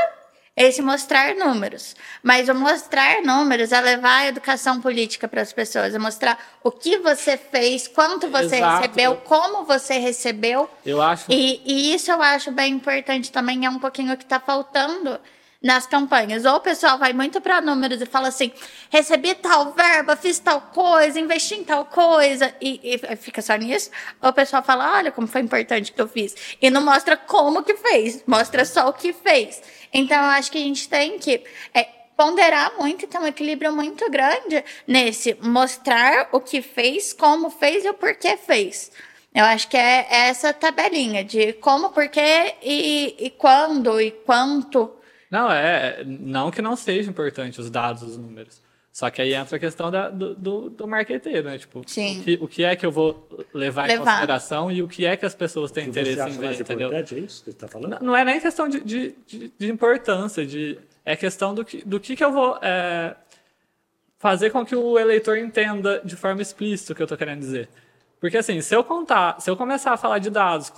[0.56, 1.96] esse mostrar números.
[2.22, 6.70] Mas o mostrar números é levar a educação política para as pessoas, é mostrar o
[6.70, 8.82] que você fez, quanto você Exato.
[8.82, 10.70] recebeu, como você recebeu.
[10.86, 11.30] Eu acho.
[11.30, 15.18] E, e, isso eu acho bem importante também, é um pouquinho o que está faltando
[15.60, 16.44] nas campanhas.
[16.44, 18.52] Ou o pessoal vai muito para números e fala assim:
[18.90, 23.90] recebi tal verba, fiz tal coisa, investi em tal coisa, e, e, fica só nisso.
[24.22, 26.36] Ou o pessoal fala: olha como foi importante que eu fiz.
[26.60, 29.60] E não mostra como que fez, mostra só o que fez.
[29.94, 31.42] Então, eu acho que a gente tem que.
[31.72, 37.84] É, ponderar muito ter um equilíbrio muito grande nesse mostrar o que fez, como fez
[37.84, 38.92] e o porquê fez.
[39.34, 44.92] Eu acho que é essa tabelinha de como, porquê e, e quando e quanto
[45.34, 46.04] não, é.
[46.04, 48.62] Não que não seja importante os dados, os números.
[48.94, 51.58] Só que aí entra a questão da, do, do, do marqueteiro, né?
[51.58, 52.20] Tipo, Sim.
[52.20, 55.04] O, que, o que é que eu vou levar, levar, em consideração e o que
[55.04, 56.92] é que as pessoas têm interesse em ver, entendeu?
[56.92, 57.90] É isso que você tá falando?
[57.90, 61.84] Não, não, é nem questão de, de, de, de, importância, de, é questão do que,
[61.84, 63.16] do que, que eu vou é,
[64.16, 67.68] fazer com que o eleitor entenda de forma explícita o que eu estou querendo dizer.
[68.24, 70.72] Porque assim, se eu contar, se eu começar a falar de dados,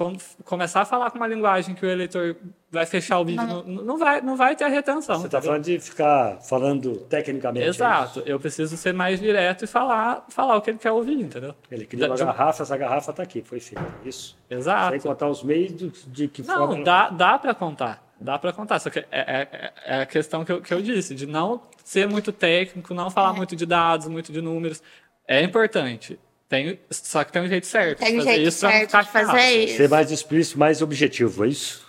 [0.45, 2.35] começar a falar com uma linguagem que o eleitor
[2.69, 5.21] vai fechar o vídeo, não, não, não vai, não vai ter a retenção.
[5.21, 7.65] Você está falando de ficar falando tecnicamente.
[7.65, 8.25] É Exato.
[8.27, 11.55] É eu preciso ser mais direto e falar, falar o que ele quer ouvir, entendeu?
[11.71, 13.95] Ele queria uma garrafa, essa garrafa está aqui, foi feita.
[14.05, 14.37] Isso.
[14.51, 14.91] Exato.
[14.91, 16.75] Sem contar os meios de, de que não, forma.
[16.75, 18.03] Não, dá, dá para contar.
[18.21, 18.81] Dá para contar.
[18.81, 22.09] Só que é, é, é, a questão que eu, que eu disse, de não ser
[22.09, 23.37] muito técnico, não falar é.
[23.37, 24.83] muito de dados, muito de números.
[25.29, 26.19] É importante.
[26.49, 27.99] Tem, só que tem um jeito certo.
[27.99, 29.77] Tem um jeito isso certo de fazer isso.
[29.77, 31.85] Ser mais explícito, mais objetivo, é isso?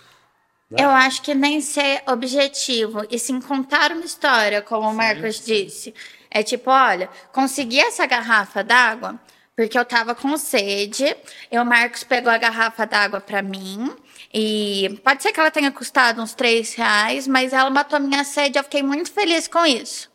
[0.70, 0.84] Né?
[0.84, 5.36] Eu acho que nem ser objetivo, e sim contar uma história, como sim, o Marcos
[5.38, 5.64] sim.
[5.64, 5.94] disse.
[6.30, 9.18] É tipo, olha, consegui essa garrafa d'água
[9.58, 11.16] porque eu tava com sede.
[11.50, 13.92] E o Marcos pegou a garrafa d'água para mim.
[14.32, 18.22] E pode ser que ela tenha custado uns três reais, mas ela matou a minha
[18.22, 18.56] sede.
[18.56, 20.08] Eu fiquei muito feliz com isso.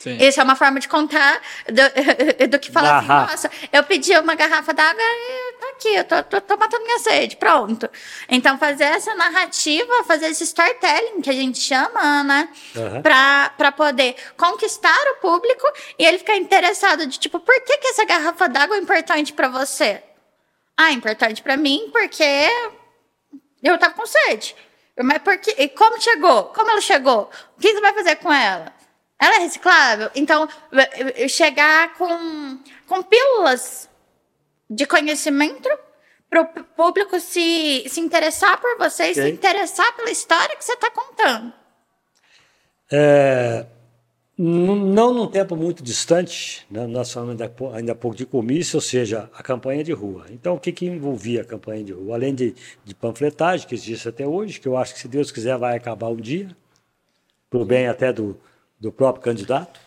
[0.00, 0.16] Sim.
[0.16, 4.34] Isso é uma forma de contar do, do que falar assim, nossa, eu pedi uma
[4.34, 7.86] garrafa d'água e tá aqui, eu tô, tô, tô, matando minha sede, pronto.
[8.26, 12.48] Então, fazer essa narrativa, fazer esse storytelling que a gente chama, né?
[12.74, 13.02] Uhum.
[13.02, 17.88] Pra, pra poder conquistar o público e ele ficar interessado de tipo, por que, que
[17.88, 20.02] essa garrafa d'água é importante para você?
[20.78, 22.48] Ah, é importante para mim porque
[23.62, 24.56] eu tava com sede.
[25.02, 26.44] Mas por que, e como chegou?
[26.44, 27.30] Como ela chegou?
[27.58, 28.79] O que você vai fazer com ela?
[29.20, 30.10] Ela é reciclável?
[30.14, 30.48] Então,
[31.28, 33.88] chegar com, com pílulas
[34.68, 35.68] de conhecimento
[36.30, 39.22] para o público se, se interessar por você e okay.
[39.24, 41.52] se interessar pela história que você está contando.
[42.90, 43.66] É,
[44.38, 48.80] não num tempo muito distante, né, nós falamos ainda, ainda há pouco de comício, ou
[48.80, 50.26] seja, a campanha de rua.
[50.30, 52.14] Então, o que, que envolvia a campanha de rua?
[52.14, 52.54] Além de,
[52.84, 56.08] de panfletagem, que existe até hoje, que eu acho que, se Deus quiser, vai acabar
[56.08, 56.56] um dia,
[57.50, 58.40] para o bem até do,
[58.80, 59.78] do próprio candidato,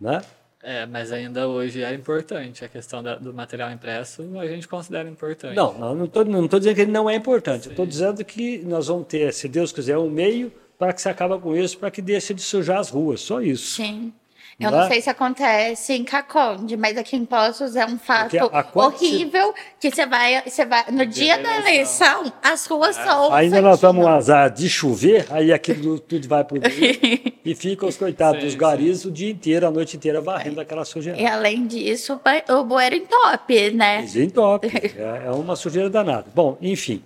[0.00, 0.22] né?
[0.62, 5.08] É, mas ainda hoje é importante a questão da, do material impresso, a gente considera
[5.08, 5.56] importante.
[5.56, 8.88] Não, não estou não tô dizendo que ele não é importante, estou dizendo que nós
[8.88, 12.02] vamos ter, se Deus quiser, um meio para que se acabe com isso, para que
[12.02, 13.76] deixe de sujar as ruas, só isso.
[13.76, 14.12] Sim.
[14.60, 14.88] Eu não, não é?
[14.88, 18.36] sei se acontece em Caconde, mas aqui em Poços é um fato
[18.74, 23.04] horrível que você vai, você vai no dia, dia da eleição, eleição, as ruas é.
[23.04, 26.70] são Ainda nós estamos um azar de chover, aí aquilo tudo vai pro dia
[27.42, 29.08] e ficam os coitados dos garis sim.
[29.08, 31.18] o dia inteiro, a noite inteira varrendo aquela sujeira.
[31.18, 34.04] E além disso, o bueiro entope, né?
[34.14, 36.26] Entope, é, é uma sujeira danada.
[36.34, 37.02] Bom, enfim.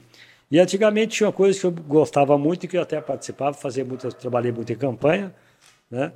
[0.51, 3.85] E antigamente tinha uma coisa que eu gostava muito e que eu até participava, fazia
[3.85, 5.33] muito, trabalhei muito em campanha,
[5.89, 6.13] né?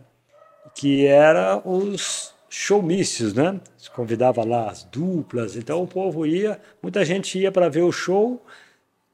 [0.75, 3.61] Que era os showmícios, né?
[3.77, 7.93] Se convidava lá as duplas, então o povo ia, muita gente ia para ver o
[7.93, 8.43] show,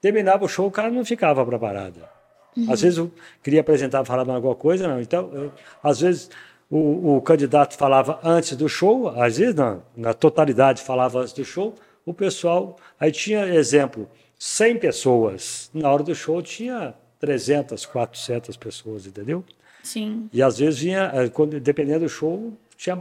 [0.01, 2.09] terminava o show, o cara não ficava para parada.
[2.57, 2.73] Uhum.
[2.73, 3.11] Às vezes eu
[3.43, 5.01] queria apresentar, falava alguma coisa, não.
[5.01, 5.53] Então, eu,
[5.83, 6.31] às vezes
[6.71, 11.45] o, o, candidato falava antes do show, às vezes não, na totalidade falava antes do
[11.45, 11.75] show,
[12.07, 19.07] o pessoal, aí tinha exemplo, 100 pessoas, na hora do show tinha 300, 400 pessoas,
[19.07, 19.45] entendeu?
[19.85, 20.28] Sim.
[20.32, 22.97] E às vezes vinha, eh, quando, dependendo do show, tinha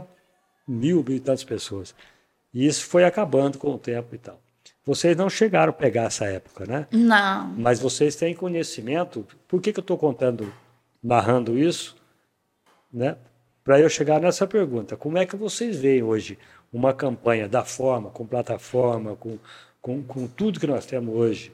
[0.68, 1.94] mil, mil e tantas pessoas.
[2.52, 4.38] E isso foi acabando com o tempo e tal.
[4.84, 6.86] Vocês não chegaram a pegar essa época, né?
[6.92, 7.48] Não.
[7.56, 9.26] Mas vocês têm conhecimento.
[9.48, 10.52] Por que, que eu estou contando,
[11.02, 11.96] narrando isso?
[12.92, 13.16] Né?
[13.64, 14.94] Para eu chegar nessa pergunta.
[14.94, 16.38] Como é que vocês veem hoje
[16.70, 19.38] uma campanha da forma, com plataforma, com,
[19.80, 21.50] com, com tudo que nós temos hoje?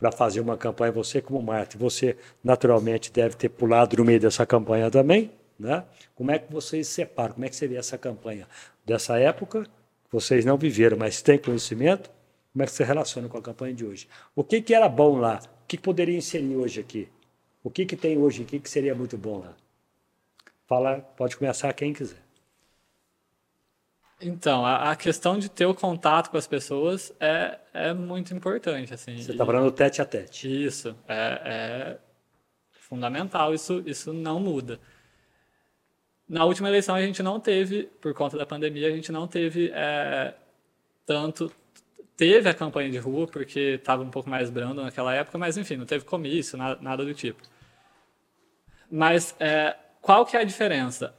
[0.00, 4.46] Para fazer uma campanha, você como Marte, você naturalmente deve ter pulado no meio dessa
[4.46, 5.84] campanha também, né?
[6.14, 7.34] Como é que vocês separam?
[7.34, 8.48] Como é que seria essa campanha
[8.84, 9.66] dessa época?
[10.10, 12.10] Vocês não viveram, mas têm conhecimento.
[12.50, 14.08] Como é que se relaciona com a campanha de hoje?
[14.34, 15.38] O que, que era bom lá?
[15.62, 17.06] O que, que poderia inserir hoje aqui?
[17.62, 19.54] O que, que tem hoje aqui que seria muito bom lá?
[20.66, 22.29] Fala, pode começar quem quiser.
[24.20, 28.92] Então, a, a, questão de ter o contato com as pessoas é, é muito importante.
[28.92, 30.66] Assim, Você está falando tete a tete.
[30.66, 31.98] Isso, é, é,
[32.72, 34.78] fundamental, isso, isso não muda.
[36.28, 39.72] Na última eleição a gente não teve, por conta da pandemia, a gente não teve
[39.74, 40.34] é,
[41.06, 41.50] tanto.
[42.16, 45.76] Teve a campanha de rua, porque estava um pouco mais brando naquela época, mas enfim,
[45.76, 47.42] não teve comício, nada, nada do tipo.
[48.90, 51.14] Mas é, qual que é a diferença?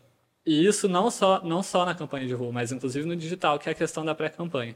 [0.46, 3.70] E isso não só, não só na campanha de rua, mas inclusive no digital, que
[3.70, 4.76] é a questão da pré-campanha.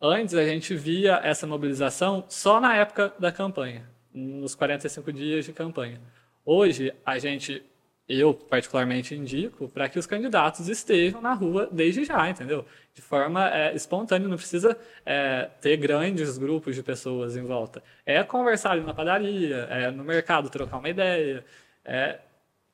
[0.00, 5.52] Antes a gente via essa mobilização só na época da campanha, nos 45 dias de
[5.52, 6.00] campanha.
[6.44, 7.62] Hoje a gente,
[8.08, 12.64] eu particularmente indico para que os candidatos estejam na rua desde já, entendeu?
[12.94, 14.76] De forma é, espontânea, não precisa
[15.06, 17.82] é, ter grandes grupos de pessoas em volta.
[18.04, 21.44] É conversar ali na padaria, é no mercado trocar uma ideia,
[21.84, 22.18] é,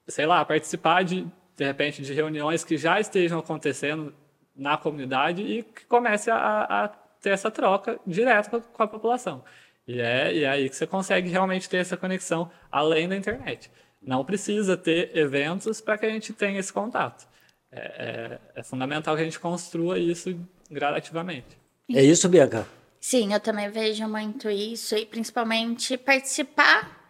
[0.06, 4.14] sei lá, participar de de repente, de reuniões que já estejam acontecendo
[4.54, 6.88] na comunidade e que comece a, a
[7.20, 9.42] ter essa troca direta com a população.
[9.86, 13.70] E é, e é aí que você consegue realmente ter essa conexão além da internet.
[14.02, 17.26] Não precisa ter eventos para que a gente tenha esse contato.
[17.70, 20.38] É, é, é, fundamental que a gente construa isso
[20.70, 21.58] gradativamente.
[21.92, 22.66] É isso, Bianca?
[23.00, 27.05] Sim, eu também vejo muito isso e principalmente participar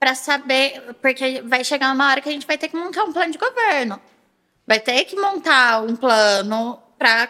[0.00, 3.12] para saber, porque vai chegar uma hora que a gente vai ter que montar um
[3.12, 4.00] plano de governo.
[4.66, 7.28] Vai ter que montar um plano para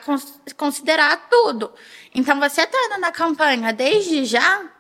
[0.57, 1.73] considerar tudo.
[2.15, 4.71] Então, você tá na campanha desde já,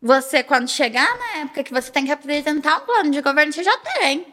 [0.00, 3.62] você, quando chegar na época que você tem que apresentar um plano de governo, você
[3.62, 4.29] já tem.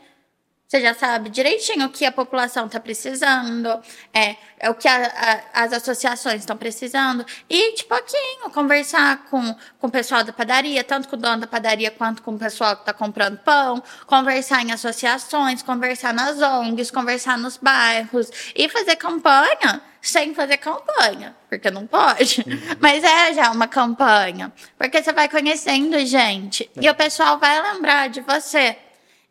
[0.68, 3.70] Você já sabe direitinho o que a população está precisando,
[4.14, 7.26] é, é, o que a, a, as associações estão precisando.
[7.50, 11.48] E, de pouquinho, conversar com, com o pessoal da padaria, tanto com o dono da
[11.48, 16.92] padaria quanto com o pessoal que está comprando pão, conversar em associações, conversar nas ONGs,
[16.92, 22.44] conversar nos bairros e fazer campanha sem fazer campanha, porque não pode.
[22.46, 22.76] Uhum.
[22.80, 26.86] Mas é já uma campanha, porque você vai conhecendo gente é.
[26.86, 28.78] e o pessoal vai lembrar de você.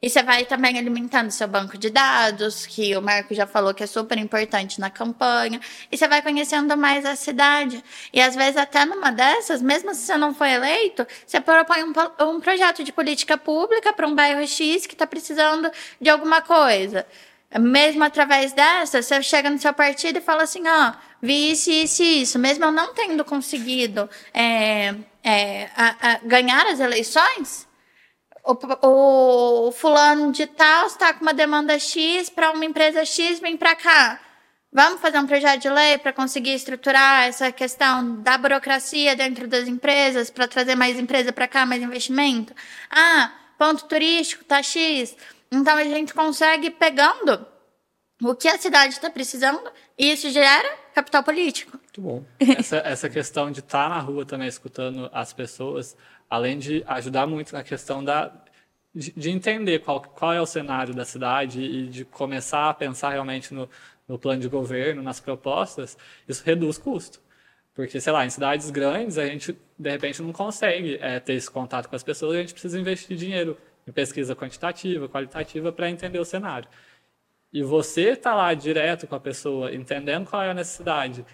[0.06, 3.82] E você vai também alimentando seu banco de dados, que o Marco já falou que
[3.82, 5.60] é super importante na campanha.
[5.90, 7.82] E você vai conhecendo mais a cidade.
[8.12, 11.92] E às vezes, até numa dessas, mesmo se você não for eleito, você propõe um,
[12.24, 15.68] um projeto de política pública para um bairro X que está precisando
[16.00, 17.04] de alguma coisa.
[17.58, 22.04] Mesmo através dessa, você chega no seu partido e fala assim: ó, vi isso, isso,
[22.04, 22.38] isso.
[22.38, 24.94] Mesmo eu não tendo conseguido é,
[25.24, 27.65] é, a, a ganhar as eleições
[28.46, 33.56] o, o fulano de tal está com uma demanda X para uma empresa X, vem
[33.56, 34.20] para cá.
[34.72, 39.66] Vamos fazer um projeto de lei para conseguir estruturar essa questão da burocracia dentro das
[39.66, 42.54] empresas, para trazer mais empresa para cá, mais investimento?
[42.90, 45.16] Ah, ponto turístico tá X.
[45.50, 47.46] Então a gente consegue pegando
[48.22, 51.78] o que a cidade está precisando e isso gera capital político.
[51.78, 52.24] Muito bom.
[52.58, 55.96] Essa, essa questão de estar tá na rua também escutando as pessoas
[56.28, 58.32] além de ajudar muito na questão da,
[58.94, 63.10] de, de, entender qual, qual é o cenário da cidade e de começar a pensar
[63.10, 63.68] realmente no,
[64.08, 65.96] no plano de governo, nas propostas,
[66.28, 67.20] isso reduz custo.
[67.74, 71.50] Porque, sei lá, em cidades grandes, a gente, de repente, não consegue é, ter esse
[71.50, 76.18] contato com as pessoas a gente precisa investir dinheiro em pesquisa quantitativa, qualitativa, para entender
[76.18, 76.68] o cenário.
[77.52, 81.24] E você está lá direto com a pessoa, entendendo qual é a necessidade,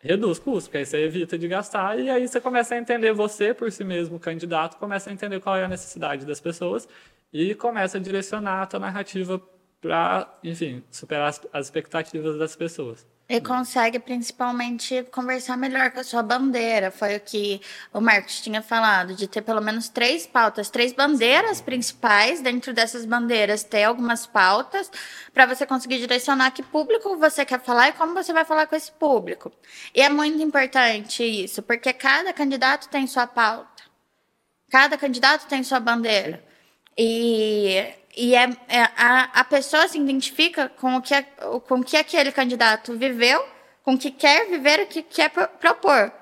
[0.00, 3.52] reduz custo, porque aí você evita de gastar e aí você começa a entender você
[3.52, 6.88] por si mesmo, candidato, começa a entender qual é a necessidade das pessoas
[7.32, 9.40] e começa a direcionar a tua narrativa
[9.80, 13.06] para, enfim, superar as, as expectativas das pessoas.
[13.32, 16.90] E consegue principalmente conversar melhor com a sua bandeira.
[16.90, 17.60] Foi o que
[17.92, 22.40] o Marcos tinha falado, de ter pelo menos três pautas, três bandeiras principais.
[22.40, 24.90] Dentro dessas bandeiras, ter algumas pautas
[25.32, 28.74] para você conseguir direcionar que público você quer falar e como você vai falar com
[28.74, 29.52] esse público.
[29.94, 33.84] E é muito importante isso, porque cada candidato tem sua pauta.
[34.72, 36.42] Cada candidato tem sua bandeira.
[36.98, 41.14] E e é, é, a, a pessoa se identifica com o, que,
[41.66, 43.42] com o que aquele candidato viveu,
[43.82, 46.12] com o que quer viver, o que quer propor.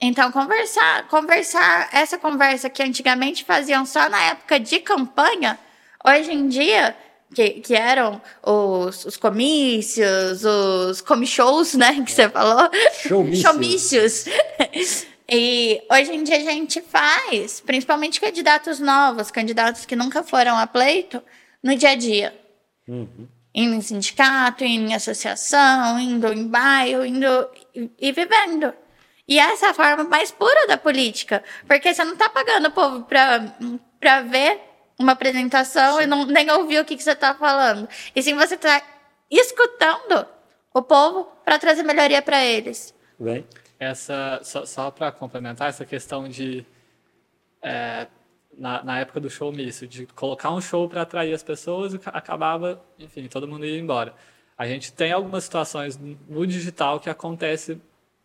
[0.00, 5.58] Então, conversar, conversar, essa conversa que antigamente faziam só na época de campanha,
[6.04, 6.96] hoje em dia,
[7.32, 12.68] que, que eram os, os comícios, os comichous, né, que você falou?
[13.02, 14.24] Showmícios.
[14.24, 15.06] Showmícios.
[15.34, 20.66] E hoje em dia a gente faz, principalmente candidatos novos, candidatos que nunca foram a
[20.66, 21.22] pleito,
[21.62, 22.38] no dia a dia.
[22.86, 23.26] Uhum.
[23.54, 27.26] Indo em sindicato, indo em associação, indo em bairro, indo
[27.74, 28.74] e, e vivendo.
[29.26, 31.42] E essa é a forma mais pura da política.
[31.66, 34.60] Porque você não está pagando o povo para ver
[34.98, 36.02] uma apresentação sim.
[36.02, 37.88] e não, nem ouvir o que, que você está falando.
[38.14, 38.82] E sim você está
[39.30, 40.26] escutando
[40.74, 42.94] o povo para trazer melhoria para eles.
[43.18, 43.46] Bem
[43.82, 46.64] essa só, só para complementar essa questão de
[47.60, 48.06] é,
[48.56, 52.00] na, na, época do show misto, de colocar um show para atrair as pessoas e
[52.06, 54.14] acabava, enfim, todo mundo ia embora.
[54.56, 57.80] A gente tem algumas situações no digital que acontece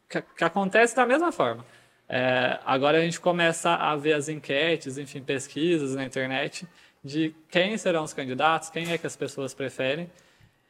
[0.10, 1.66] que, que acontece da mesma forma.
[2.10, 6.68] É, agora a gente começa a ver as enquetes, enfim, pesquisas na internet
[7.04, 10.10] de quem serão os candidatos, quem é que as pessoas preferem.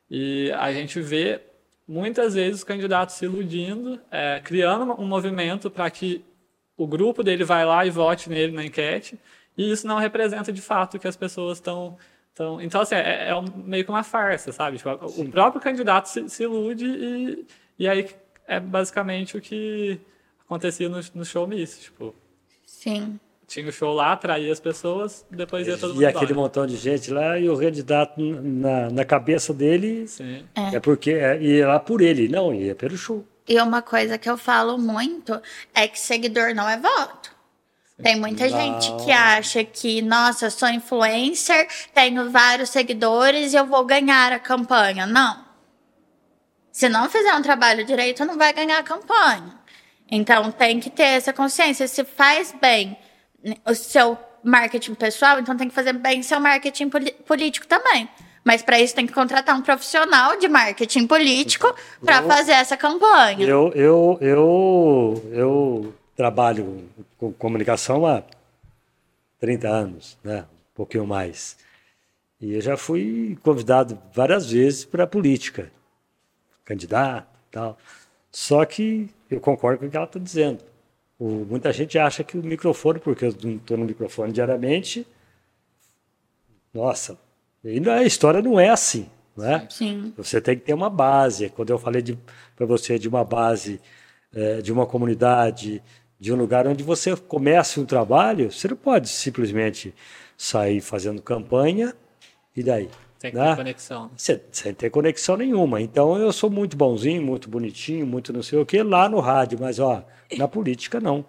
[0.09, 1.41] E a gente vê
[1.87, 6.23] muitas vezes os candidatos se iludindo, é, criando um movimento para que
[6.75, 9.17] o grupo dele vai lá e vote nele na enquete,
[9.57, 11.97] e isso não representa de fato que as pessoas estão.
[12.35, 12.61] Tão...
[12.61, 14.77] Então, assim, é, é meio que uma farsa, sabe?
[14.77, 17.47] Tipo, o próprio candidato se, se, ilude e,
[17.79, 18.07] e aí
[18.45, 19.99] é basicamente o que
[20.45, 21.79] acontecia no, no show Miss.
[21.79, 22.13] Tipo,
[22.63, 26.01] Sim tinha o show lá, atraía as pessoas, depois ia todo mundo.
[26.01, 30.45] E aquele montão de gente lá e o candidato na, na cabeça dele Sim.
[30.53, 30.75] É.
[30.75, 33.25] é porque é, ia lá por ele, não, ia pelo show.
[33.47, 35.41] E uma coisa que eu falo muito
[35.73, 37.37] é que seguidor não é voto.
[38.03, 38.59] Tem muita não.
[38.59, 44.39] gente que acha que, nossa, sou influencer, tenho vários seguidores e eu vou ganhar a
[44.39, 45.07] campanha.
[45.07, 45.47] Não.
[46.69, 49.57] Se não fizer um trabalho direito, não vai ganhar a campanha.
[50.11, 51.87] Então tem que ter essa consciência.
[51.87, 52.95] Se faz bem
[53.65, 56.89] o seu marketing pessoal, então tem que fazer bem seu marketing
[57.25, 58.09] político também.
[58.43, 63.45] Mas para isso tem que contratar um profissional de marketing político para fazer essa campanha.
[63.45, 68.23] Eu, eu, eu, eu trabalho com comunicação há
[69.39, 70.45] 30 anos, né?
[70.71, 71.57] um pouquinho mais.
[72.39, 75.69] E eu já fui convidado várias vezes para a política,
[76.63, 77.77] candidato tal.
[78.31, 80.63] Só que eu concordo com o que ela está dizendo.
[81.19, 85.05] O, muita gente acha que o microfone, porque eu não estou no microfone diariamente,
[86.73, 87.17] nossa,
[87.63, 89.09] a história não é assim.
[89.35, 89.67] Né?
[89.69, 90.13] Sim.
[90.17, 91.49] Você tem que ter uma base.
[91.49, 92.03] Quando eu falei
[92.55, 93.79] para você de uma base,
[94.33, 95.81] é, de uma comunidade,
[96.19, 99.93] de um lugar onde você começa um trabalho, você não pode simplesmente
[100.35, 101.95] sair fazendo campanha
[102.55, 102.89] e daí.
[103.19, 103.49] Tem que né?
[103.49, 104.11] ter conexão.
[104.15, 105.81] Sem, sem ter conexão nenhuma.
[105.81, 109.57] Então eu sou muito bonzinho, muito bonitinho, muito não sei o que lá no rádio,
[109.59, 110.03] mas ó,
[110.37, 111.25] na política não.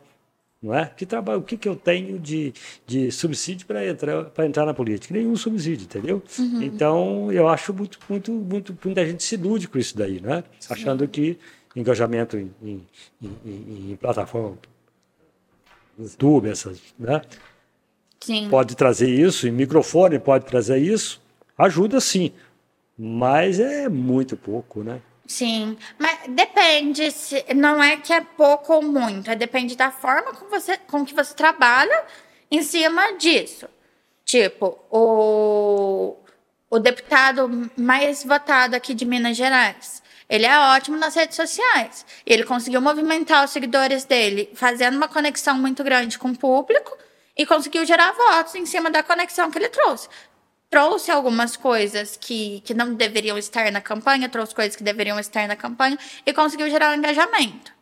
[0.61, 0.87] Não é?
[0.87, 2.53] Que trabalho, o que, que eu tenho de,
[2.85, 5.15] de subsídio para entrar, entrar na política?
[5.15, 6.21] Nenhum subsídio, entendeu?
[6.37, 6.63] Uhum.
[6.63, 10.43] Então eu acho muito, muito, muito, muita gente se ilude com isso daí, né?
[10.69, 11.39] Achando que
[11.77, 12.87] engajamento em, em,
[13.23, 14.59] em, em plataforma,
[15.97, 17.23] YouTube, essas, né?
[18.21, 18.49] Sim.
[18.49, 21.21] Pode trazer isso, em microfone pode trazer isso,
[21.59, 22.33] Ajuda sim,
[22.97, 25.01] mas é muito pouco, né?
[25.27, 30.33] Sim, mas depende, se, não é que é pouco ou muito, é depende da forma
[30.33, 32.05] com, você, com que você trabalha
[32.51, 33.69] em cima disso.
[34.25, 36.17] Tipo, o,
[36.71, 42.05] o deputado mais votado aqui de Minas Gerais, ele é ótimo nas redes sociais.
[42.27, 46.97] Ele conseguiu movimentar os seguidores dele, fazendo uma conexão muito grande com o público
[47.37, 50.09] e conseguiu gerar votos em cima da conexão que ele trouxe.
[50.71, 55.49] Trouxe algumas coisas que, que não deveriam estar na campanha, trouxe coisas que deveriam estar
[55.49, 57.73] na campanha e conseguiu gerar um engajamento.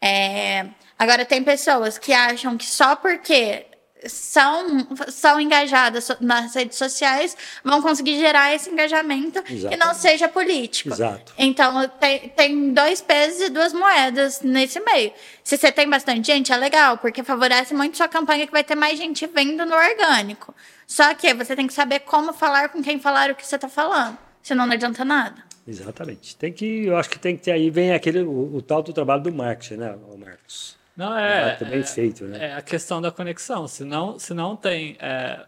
[0.00, 0.66] É,
[0.98, 3.66] agora, tem pessoas que acham que só porque
[4.06, 9.68] são, são engajadas nas redes sociais vão conseguir gerar esse engajamento Exatamente.
[9.68, 10.90] que não seja político.
[10.90, 11.32] Exato.
[11.38, 15.12] Então, tem, tem dois pesos e duas moedas nesse meio.
[15.42, 18.74] Se você tem bastante gente, é legal, porque favorece muito sua campanha que vai ter
[18.74, 20.54] mais gente vendo no orgânico.
[20.92, 23.66] Só que você tem que saber como falar com quem falar o que você está
[23.66, 25.42] falando, senão não adianta nada.
[25.66, 26.36] Exatamente.
[26.36, 28.92] Tem que, eu acho que tem que ter aí, vem aquele, o, o tal do
[28.92, 30.76] trabalho do marketing, né, Marcos?
[30.94, 31.56] Não, é.
[31.58, 32.50] é bem é, feito, né?
[32.50, 33.66] É a questão da conexão.
[33.66, 35.46] Se não, se não tem é,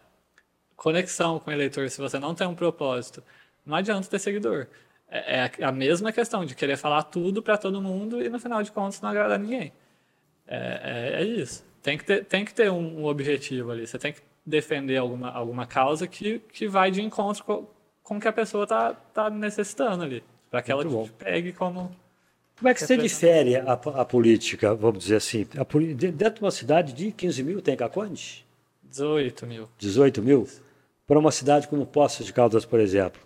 [0.75, 3.23] conexão com o eleitor, se você não tem um propósito,
[3.63, 4.65] não adianta ter seguidor.
[5.07, 8.63] É, é a mesma questão de querer falar tudo para todo mundo e no final
[8.63, 9.71] de contas não agradar ninguém.
[10.47, 11.63] É, é, é, isso.
[11.83, 13.85] Tem que ter, tem que ter um, um, objetivo ali.
[13.85, 17.67] Você tem que defender alguma, alguma causa que, que vai de encontro com,
[18.03, 20.23] com o que a pessoa está tá necessitando ali.
[20.49, 21.09] Para que Muito ela bom.
[21.17, 21.91] pegue como
[22.57, 25.45] como é que você difere a, a política, vamos dizer assim?
[25.57, 28.45] A, dentro de uma cidade de 15 mil tem Caconde?
[28.83, 29.69] 18 mil.
[29.77, 30.47] 18 mil?
[31.05, 33.21] Para uma cidade como Poços de Caldas, por exemplo.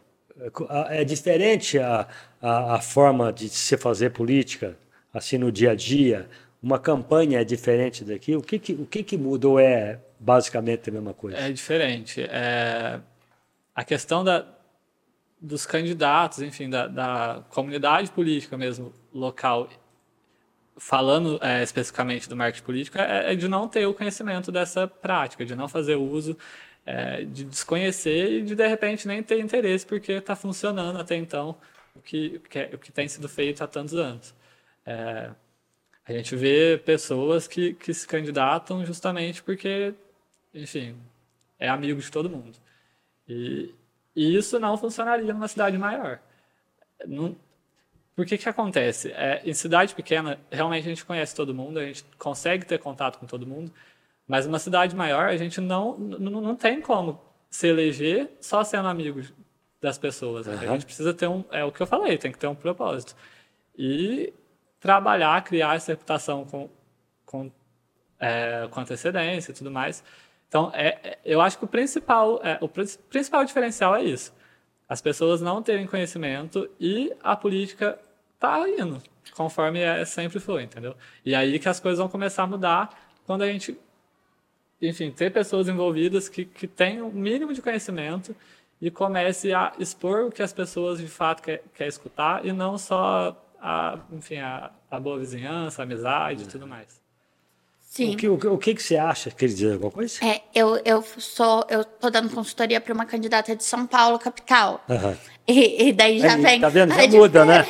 [0.89, 2.07] É diferente a,
[2.41, 4.75] a, a, forma de se fazer política,
[5.13, 6.27] assim, no dia a dia?
[6.63, 8.35] Uma campanha é diferente daqui?
[8.35, 11.37] O que, que, o que, que muda ou é basicamente a mesma coisa?
[11.37, 12.21] É diferente.
[12.21, 12.99] É...
[13.73, 14.45] A questão da,
[15.39, 19.69] dos candidatos, enfim, da, da comunidade política mesmo local,
[20.77, 25.45] falando é, especificamente do marketing político, é, é, de não ter o conhecimento dessa prática,
[25.45, 26.37] de não fazer uso,
[26.85, 31.55] é, de desconhecer e de, de repente, nem ter interesse porque está funcionando até então
[31.95, 34.33] o que, é, o que tem sido feito há tantos anos.
[34.85, 35.29] É,
[36.07, 39.93] a gente vê pessoas que, que se candidatam justamente porque,
[40.53, 40.97] enfim,
[41.57, 42.57] é amigo de todo mundo.
[43.27, 43.73] E,
[44.15, 46.19] e isso não funcionaria numa cidade maior.
[47.05, 47.35] Não,
[48.15, 49.11] por que que acontece?
[49.13, 53.17] É, em cidade pequena, realmente a gente conhece todo mundo, a gente consegue ter contato
[53.17, 53.71] com todo mundo,
[54.27, 58.87] mas numa cidade maior, a gente não, não, não tem como se eleger só sendo
[58.87, 59.21] amigo
[59.81, 60.47] das pessoas.
[60.47, 60.53] Uhum.
[60.53, 63.15] A gente precisa ter um, é o que eu falei, tem que ter um propósito.
[63.77, 64.33] E
[64.79, 66.69] trabalhar, criar essa reputação com,
[67.25, 67.51] com,
[68.19, 70.03] é, com antecedência e tudo mais.
[70.49, 74.33] Então, é, é, eu acho que o principal, é, o principal diferencial é isso.
[74.89, 77.99] As pessoas não terem conhecimento e a política
[78.39, 79.01] tá indo,
[79.35, 80.95] conforme é, sempre foi, entendeu?
[81.23, 82.89] E aí que as coisas vão começar a mudar
[83.27, 83.77] quando a gente,
[84.81, 88.35] enfim, ter pessoas envolvidas que, que têm o um mínimo de conhecimento
[88.81, 92.75] e comece a expor o que as pessoas de fato quer, quer escutar e não
[92.75, 96.99] só a, enfim, a, a boa vizinhança, a amizade e tudo mais.
[97.89, 98.13] Sim.
[98.13, 99.31] O que, o, o que, que você acha?
[99.31, 100.23] Quer dizer alguma coisa?
[100.23, 104.79] É, eu, eu sou, eu tô dando consultoria para uma candidata de São Paulo, capital.
[104.87, 105.17] Uhum.
[105.47, 106.93] E, e, daí já Aí, vem tá vendo?
[106.93, 107.65] Já muda, né?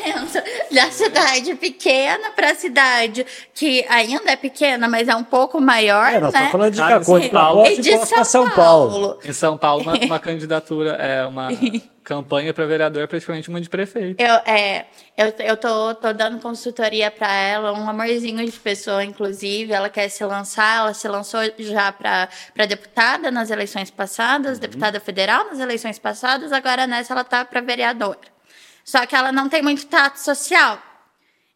[0.69, 6.19] da cidade pequena para cidade que ainda é pequena, mas é um pouco maior, é,
[6.19, 6.49] nós né?
[6.51, 8.91] falando de Cacô, Paulo, e de São, São Paulo.
[8.91, 9.19] Paulo.
[9.23, 11.47] Em São Paulo, uma, uma candidatura, é uma
[12.09, 14.19] campanha para vereador é praticamente uma de prefeito.
[14.19, 19.71] Eu, é, eu, eu tô, tô dando consultoria para ela, um amorzinho de pessoa, inclusive.
[19.71, 22.27] Ela quer se lançar, ela se lançou já para
[22.67, 24.61] deputada nas eleições passadas, uhum.
[24.61, 28.17] deputada federal nas eleições passadas, agora nessa ela tá para vereadora.
[28.83, 30.88] Só que ela não tem muito tato social.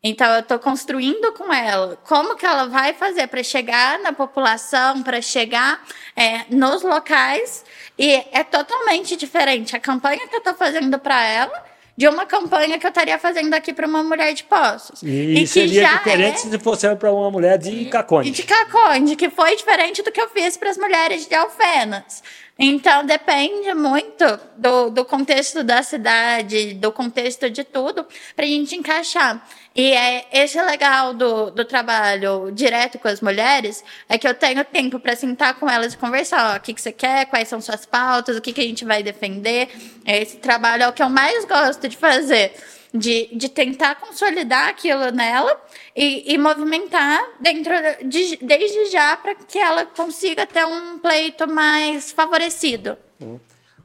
[0.04, 5.02] Então eu estou construindo com ela como que ela vai fazer para chegar na população,
[5.02, 5.82] para chegar
[6.16, 7.64] é, nos locais
[7.98, 12.80] e é totalmente diferente a campanha que eu estou fazendo para ela de uma campanha
[12.80, 15.04] que eu estaria fazendo aqui para uma mulher de Poços.
[15.04, 16.52] E, e seria diferente é...
[16.52, 18.32] se fosse para uma mulher de Caconde.
[18.32, 22.24] De Caconde, que foi diferente do que eu fiz para as mulheres de Alfenas.
[22.58, 24.26] Então, depende muito
[24.58, 29.44] do, do contexto da cidade, do contexto de tudo, para a gente encaixar.
[29.76, 34.34] E é, esse é legal do, do trabalho direto com as mulheres, é que eu
[34.34, 36.54] tenho tempo para sentar com elas e conversar.
[36.54, 38.86] Ó, o que, que você quer, quais são suas pautas, o que, que a gente
[38.86, 39.70] vai defender.
[40.06, 42.54] Esse trabalho é o que eu mais gosto de fazer
[42.94, 45.60] de, de tentar consolidar aquilo nela
[45.96, 47.74] e, e movimentar dentro
[48.06, 52.96] de, desde já para que ela consiga ter um pleito mais favorecido.
[53.20, 53.40] Hum.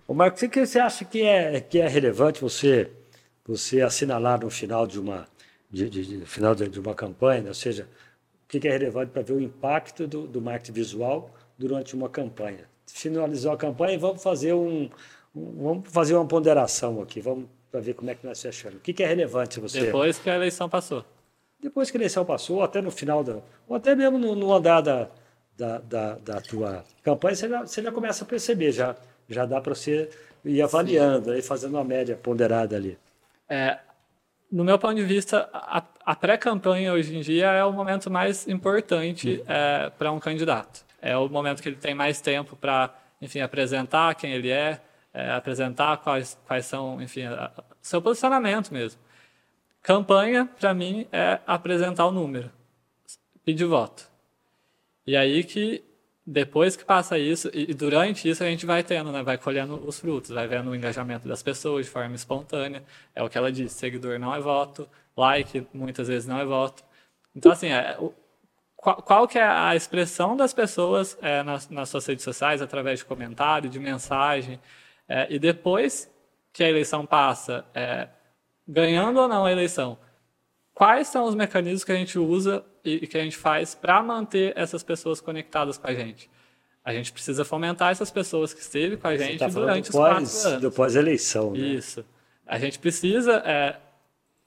[0.08, 2.90] Marcos, o que você acha que é, que é relevante você,
[3.46, 5.26] você assinalar no final de uma,
[5.70, 7.88] de, de, de final de, uma campanha, ou seja,
[8.44, 12.68] o que é relevante para ver o impacto do, do marketing visual durante uma campanha?
[12.86, 14.88] Finalizou a campanha e vamos fazer um,
[15.34, 18.78] um vamos fazer uma ponderação aqui, vamos para ver como é que nós achamos.
[18.78, 19.82] O que, que é relevante você?
[19.82, 21.04] Depois que a eleição passou.
[21.60, 23.38] Depois que a eleição passou, até no final da.
[23.68, 25.10] Ou até mesmo no, no andar da,
[25.56, 28.96] da, da, da tua campanha, você já, você já começa a perceber, já,
[29.28, 30.08] já dá para você
[30.44, 32.96] ir avaliando, aí fazendo uma média ponderada ali.
[33.48, 33.78] É,
[34.50, 38.48] no meu ponto de vista, a, a pré-campanha hoje em dia é o momento mais
[38.48, 40.84] importante é, para um candidato.
[41.00, 44.80] É o momento que ele tem mais tempo para, enfim, apresentar quem ele é,
[45.12, 49.00] é, apresentar quais, quais são, enfim, a, seu posicionamento mesmo.
[49.82, 52.50] Campanha, para mim, é apresentar o número,
[53.44, 54.08] pedir voto.
[55.06, 55.82] E aí que
[56.30, 59.98] depois que passa isso, e durante isso a gente vai tendo, né, vai colhendo os
[59.98, 62.84] frutos, vai vendo o engajamento das pessoas de forma espontânea.
[63.14, 66.84] É o que ela disse, seguidor não é voto, like muitas vezes não é voto.
[67.34, 68.12] Então, assim, é, o,
[68.76, 72.98] qual, qual, que é a expressão das pessoas é, nas, nas, suas redes sociais, através
[72.98, 74.60] de comentário, de mensagem,
[75.08, 76.12] é, e depois
[76.52, 78.06] que a eleição passa, é,
[78.66, 79.98] ganhando ou não a eleição,
[80.74, 82.62] quais são os mecanismos que a gente usa
[82.96, 86.30] e, que a gente faz para manter essas pessoas conectadas com a gente.
[86.84, 90.32] A gente precisa fomentar essas pessoas que esteve com a gente tá durante os pós,
[90.32, 90.62] quatro anos.
[90.62, 91.58] Do pós-eleição, né?
[91.58, 92.04] Isso.
[92.46, 93.76] A gente precisa é,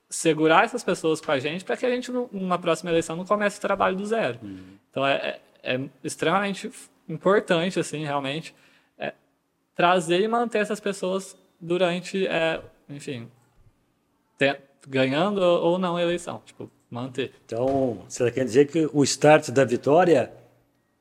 [0.10, 3.60] segurar essas pessoas com a gente para que a gente, numa próxima eleição, não comece
[3.60, 4.40] o trabalho do zero.
[4.42, 4.78] Uhum.
[4.90, 6.72] Então, é, é, é, extremamente
[7.08, 8.56] importante, assim, realmente,
[8.98, 9.14] é,
[9.76, 13.30] trazer e manter essas pessoas durante, é, enfim,
[14.88, 16.42] ganhando ou não a eleição.
[16.46, 17.32] Tipo, manter.
[17.46, 20.32] Então, você quer dizer que o start da vitória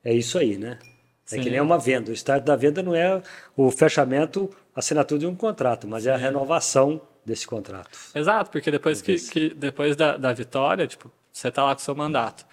[0.03, 0.79] é isso aí, né?
[1.25, 1.41] É Sim.
[1.41, 2.11] que nem uma venda.
[2.11, 3.21] O start da venda não é
[3.55, 7.97] o fechamento, a assinatura de um contrato, mas é a renovação desse contrato.
[8.15, 11.83] Exato, porque depois, que, que, depois da, da vitória, tipo, você está lá com o
[11.83, 12.45] seu mandato.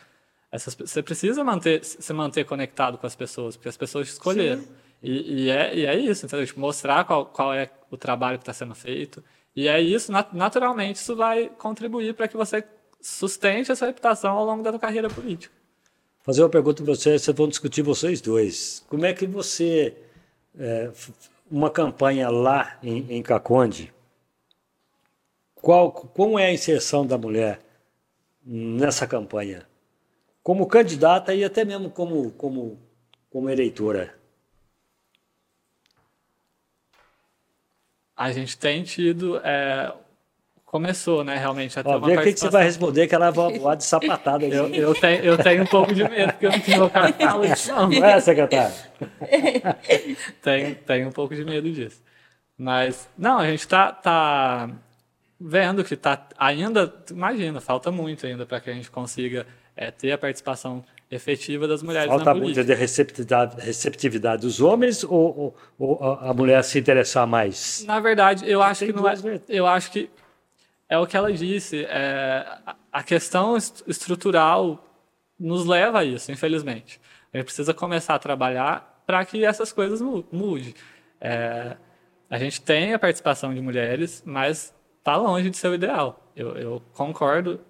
[0.51, 4.65] Essas, você precisa manter, se manter conectado com as pessoas, porque as pessoas escolheram.
[5.03, 6.47] E, e, é, e é isso, entendeu?
[6.47, 9.23] Tipo, mostrar qual, qual é o trabalho que está sendo feito.
[9.55, 12.65] E é isso, naturalmente, isso vai contribuir para que você
[13.01, 15.55] sustente essa reputação ao longo da tua carreira política.
[16.23, 18.85] Fazer uma pergunta para vocês, vocês vão discutir vocês dois.
[18.89, 19.97] Como é que você,
[20.59, 20.91] é,
[21.51, 23.93] uma campanha lá em, em Caconde,
[25.55, 27.61] qual, como é a inserção da mulher
[28.45, 29.67] nessa campanha?
[30.43, 32.79] Como candidata e até mesmo como, como,
[33.31, 34.19] como eleitora?
[38.19, 39.39] a gente tem tido.
[39.39, 39.95] É,
[40.71, 43.75] começou, né, realmente, Ó, vê o que, que você vai responder, que ela vai voar
[43.75, 44.45] de sapatada.
[44.45, 47.05] eu, eu, tenho, eu tenho um pouco de medo, porque eu não tenho local
[47.69, 47.89] não.
[47.89, 48.75] Não é, secretário?
[50.43, 52.03] tenho, tenho um pouco de medo disso.
[52.57, 54.69] Mas, não, a gente está tá
[55.41, 60.13] vendo que está ainda, imagina, falta muito ainda para que a gente consiga é, ter
[60.13, 62.57] a participação efetiva das mulheres Falta na política.
[62.57, 67.85] Falta muito de receptividade, receptividade dos homens ou, ou, ou, a mulher se interessar mais?
[67.87, 69.15] Na verdade, eu acho que não é,
[69.49, 70.11] eu acho que
[70.89, 72.47] é o que ela disse, é,
[72.91, 74.85] a questão estrutural
[75.39, 77.01] nos leva a isso, infelizmente.
[77.33, 80.75] A gente precisa começar a trabalhar para que essas coisas mudem.
[81.21, 81.77] É,
[82.31, 86.33] a gente tem a participação de mulheres, mas está longe de ser o ideal.
[86.35, 87.61] Eu, eu concordo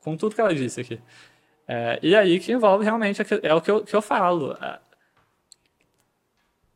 [0.00, 1.00] com tudo que ela disse aqui.
[1.68, 4.56] É, e aí que envolve realmente, é o que eu, que eu falo.
[4.60, 4.78] É,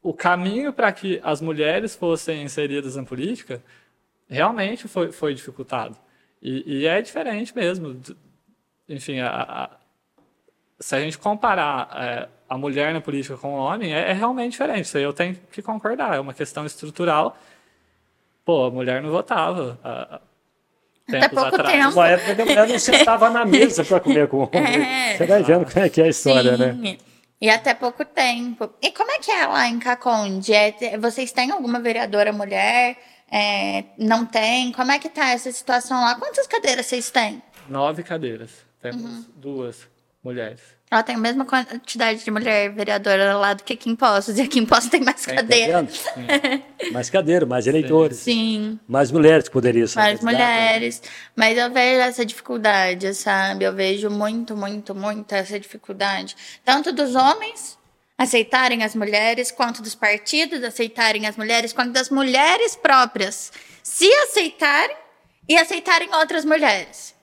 [0.03, 3.63] o caminho para que as mulheres fossem inseridas na política
[4.29, 5.97] realmente foi, foi dificultado.
[6.41, 8.01] E, e é diferente mesmo.
[8.89, 9.71] Enfim, a, a,
[10.79, 14.53] se a gente comparar é, a mulher na política com o homem, é, é, realmente
[14.53, 14.85] diferente.
[14.85, 16.15] Isso aí eu tenho que concordar.
[16.15, 17.37] É uma questão estrutural.
[18.45, 19.79] Pô, a mulher não votava.
[19.83, 20.21] A,
[21.09, 21.73] até pouco atrás.
[21.73, 21.93] tempo.
[21.93, 24.85] Uma época que a mulher não sentava na mesa para comer com o homem.
[25.15, 25.17] É.
[25.17, 26.81] Você vai vendo como é que é a história, Sim.
[26.81, 26.99] né?
[27.41, 28.71] E até pouco tempo.
[28.83, 30.53] E como é que é lá em Caconde?
[30.53, 32.97] É, vocês têm alguma vereadora mulher?
[33.37, 34.71] É, não tem?
[34.71, 36.15] Como é que tá essa situação lá?
[36.15, 37.43] Quantas cadeiras vocês têm?
[37.69, 38.51] Nove cadeiras.
[38.81, 39.25] Temos uhum.
[39.35, 39.89] duas
[40.23, 40.61] mulheres.
[40.89, 44.39] Ela tem a mesma quantidade de mulher vereadora lá do que aqui em Poços.
[44.39, 46.05] E aqui em Poços tem mais é, cadeiras.
[46.05, 46.13] Tá
[46.93, 48.19] mais cadeira, mais eleitores.
[48.19, 48.79] Sim.
[48.87, 49.99] Mais mulheres que poderiam ser.
[49.99, 51.03] Mais mulheres.
[51.35, 53.65] Mas eu vejo essa dificuldade, sabe?
[53.65, 56.37] Eu vejo muito, muito, muito essa dificuldade.
[56.65, 57.77] Tanto dos homens
[58.17, 63.53] aceitarem as mulheres, quanto dos partidos aceitarem as mulheres, quanto das mulheres próprias
[63.83, 64.97] se aceitarem
[65.49, 67.15] e aceitarem outras mulheres.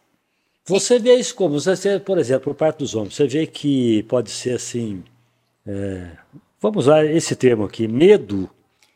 [0.65, 1.59] Você vê isso como?
[1.59, 5.03] Você, por exemplo, por parte dos homens, você vê que pode ser assim.
[5.65, 6.11] É,
[6.59, 8.49] vamos usar esse termo aqui, medo.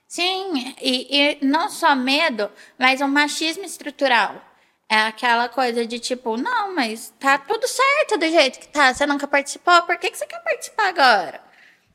[0.08, 4.42] Sim, e, e não só medo, mas um machismo estrutural.
[4.88, 8.94] É aquela coisa de tipo, não, mas tá tudo certo do jeito que tá.
[8.94, 11.45] Você nunca participou, por que, que você quer participar agora?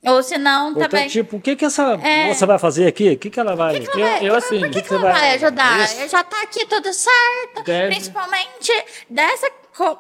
[0.07, 1.09] Ou se não, então, também.
[1.09, 2.29] Tipo, o que, que essa é...
[2.29, 3.11] moça vai fazer aqui?
[3.11, 3.81] O que, que ela vai.
[3.81, 4.21] Que que ela vai...
[4.21, 4.61] Eu, eu, assim.
[4.61, 5.85] Por que, que, que ela vai, vai ajudar?
[5.85, 6.09] Isso.
[6.09, 7.65] Já tá aqui tudo certo.
[7.65, 7.95] Deve...
[7.95, 8.73] Principalmente
[9.11, 9.51] dessa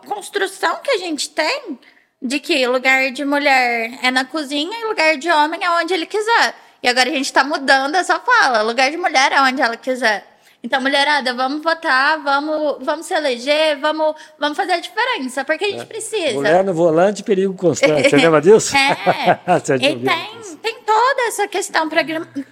[0.07, 1.79] construção que a gente tem
[2.23, 6.07] de que lugar de mulher é na cozinha e lugar de homem é onde ele
[6.07, 6.55] quiser.
[6.83, 8.63] E agora a gente está mudando essa fala.
[8.63, 10.27] Lugar de mulher é onde ela quiser.
[10.63, 15.69] Então, mulherada, vamos votar, vamos, vamos se eleger, vamos, vamos fazer a diferença, porque a
[15.71, 15.85] gente é.
[15.87, 16.35] precisa.
[16.35, 18.11] Mulher no volante, perigo constante.
[18.11, 18.77] Você lembra disso?
[18.77, 19.41] É.
[19.77, 21.89] e tem, tem toda essa questão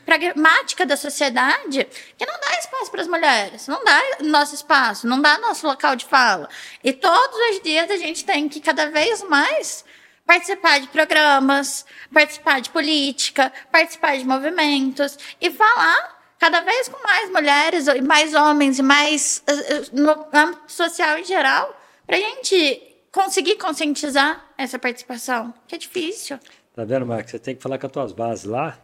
[0.06, 1.86] pragmática da sociedade
[2.16, 5.94] que não dá espaço para as mulheres, não dá nosso espaço, não dá nosso local
[5.94, 6.48] de fala.
[6.82, 9.84] E todos os dias a gente tem que cada vez mais
[10.24, 17.30] participar de programas, participar de política, participar de movimentos e falar cada vez com mais
[17.30, 21.74] mulheres e mais homens e mais eh, eh, no âmbito social em geral,
[22.06, 26.38] para a gente conseguir conscientizar essa participação, que é difícil.
[26.74, 27.32] Tá vendo, Marcos?
[27.32, 28.78] Você tem que falar com as tuas bases lá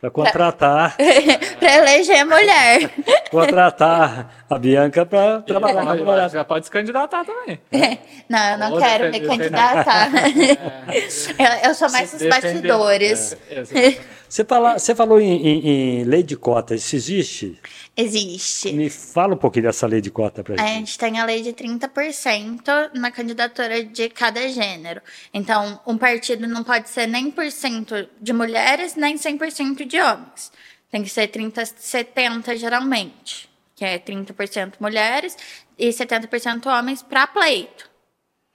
[0.00, 0.96] para contratar.
[1.58, 2.90] para eleger mulher.
[3.30, 6.30] contratar a Bianca para trabalhar com mulher.
[6.30, 7.60] Já pode se candidatar também.
[7.72, 7.98] É.
[8.28, 10.10] Não, eu não Ou quero me candidatar.
[10.14, 10.92] É.
[11.64, 13.36] eu, eu, sou mais dos bastidores.
[13.50, 13.96] É,
[14.28, 15.68] você, fala, você falou em, em,
[16.00, 17.60] em, lei de cotas, isso existe?
[17.96, 18.72] Existe.
[18.72, 20.66] Me fala um pouquinho dessa lei de cota para gente.
[20.66, 25.00] A gente tem a lei de 30% na candidatura de cada gênero.
[25.32, 30.52] Então, um partido não pode ser nem por cento de mulheres, nem 100% de homens.
[30.90, 35.36] Tem que ser 30, 70 geralmente, que é 30% mulheres
[35.78, 37.90] e 70% homens para pleito.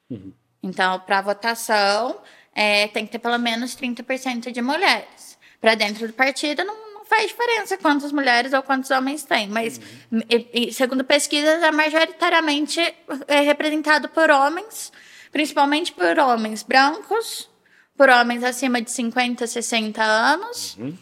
[0.09, 0.33] Uhum.
[0.63, 2.19] Então, para votação,
[2.53, 5.20] é, tem que ter pelo menos 30% de mulheres
[5.61, 9.47] para dentro do partido, não, não, faz diferença quantas mulheres ou quantos homens tem.
[9.47, 9.79] Mas,
[10.11, 10.21] uhum.
[10.27, 12.79] e, e, segundo pesquisas, é majoritariamente
[13.27, 14.91] é representado por homens,
[15.31, 17.47] principalmente por homens brancos,
[17.95, 20.97] por homens acima de 50, 60 anos, uhum.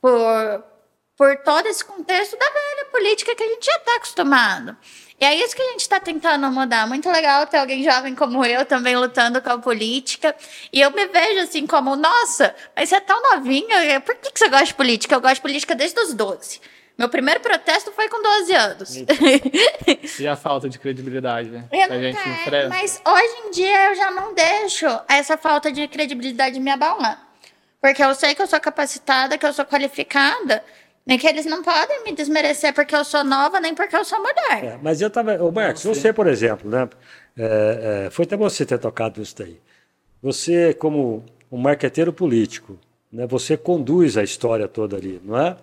[0.00, 0.64] por,
[1.16, 2.50] por todo esse contexto da
[2.90, 4.76] política que a gente já está acostumado.
[5.20, 6.86] E é isso que a gente está tentando mudar.
[6.86, 10.34] Muito legal ter alguém jovem como eu também lutando com a política.
[10.72, 14.38] E eu me vejo assim como, nossa, mas você é tão novinha, por que, que
[14.38, 15.14] você gosta de política?
[15.14, 16.60] Eu gosto de política desde os 12.
[16.96, 18.96] Meu primeiro protesto foi com 12 anos.
[20.20, 21.64] E a falta de credibilidade, né?
[21.72, 26.60] Eu gente quero, mas hoje em dia eu já não deixo essa falta de credibilidade
[26.60, 27.26] me abalar.
[27.80, 30.62] Porque eu sei que eu sou capacitada, que eu sou qualificada.
[31.06, 34.18] Nem que eles não podem me desmerecer porque eu sou nova, nem porque eu sou
[34.18, 34.64] mulher.
[34.64, 35.42] É, mas eu tava.
[35.42, 36.88] Ô, Marcos, você, por exemplo, né?
[37.36, 39.58] É, é, foi até você ter tocado isso daí.
[40.22, 42.78] Você, como um marqueteiro político,
[43.10, 45.56] né, você conduz a história toda ali, não é?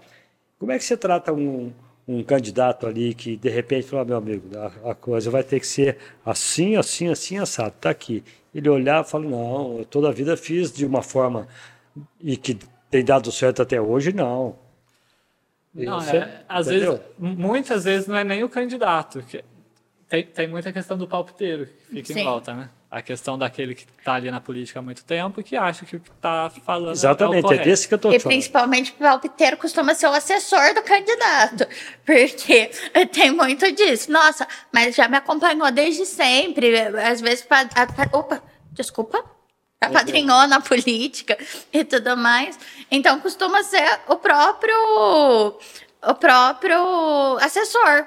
[0.60, 1.72] Como é que você trata um,
[2.08, 5.68] um candidato ali que de repente fala, meu amigo, a, a, coisa vai ter que
[5.68, 8.24] ser assim, assim, assim, assado, tá aqui.
[8.54, 11.48] Ele olhar e fala, não, eu toda a vida fiz de uma forma
[12.20, 12.58] e que
[12.90, 14.56] tem dado certo até hoje, não.
[15.86, 19.22] Não, é, às vezes, muitas vezes não é nem o candidato.
[19.22, 19.44] Que
[20.10, 22.22] tem, tem muita questão do palpiteiro que fica Sim.
[22.22, 22.70] em volta, né?
[22.90, 25.98] A questão daquele que está ali na política há muito tempo e que acha que
[25.98, 28.22] o que está falando Exatamente, é, é desse que eu estou falando.
[28.22, 31.68] E principalmente o palpiteiro costuma ser o assessor do candidato,
[32.06, 32.72] porque
[33.12, 34.10] tem muito disso.
[34.10, 37.46] Nossa, mas já me acompanhou desde sempre, às vezes...
[37.46, 39.37] Pra, pra, opa, desculpa
[39.82, 41.38] apadrinhou na política
[41.72, 42.58] e tudo mais.
[42.90, 45.58] Então costuma ser o próprio
[46.04, 48.06] o próprio assessor.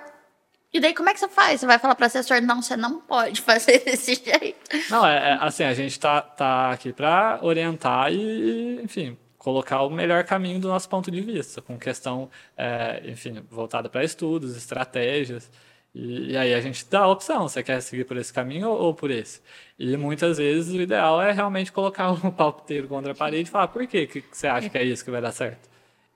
[0.73, 1.61] E daí como é que você faz?
[1.61, 4.59] Você vai falar para o assessor, não, você não pode fazer desse jeito.
[4.89, 9.91] Não, é, é assim, a gente tá, tá aqui para orientar e, enfim, colocar o
[9.91, 15.51] melhor caminho do nosso ponto de vista, com questão, é, enfim, voltada para estudos, estratégias.
[15.95, 18.81] E, e, aí a gente dá a opção, você quer seguir por esse caminho ou,
[18.81, 19.41] ou, por esse?
[19.79, 23.69] E muitas vezes o ideal é realmente colocar o palpiteiro contra a parede e falar
[23.69, 25.69] por quê que você acha que é isso que vai dar certo.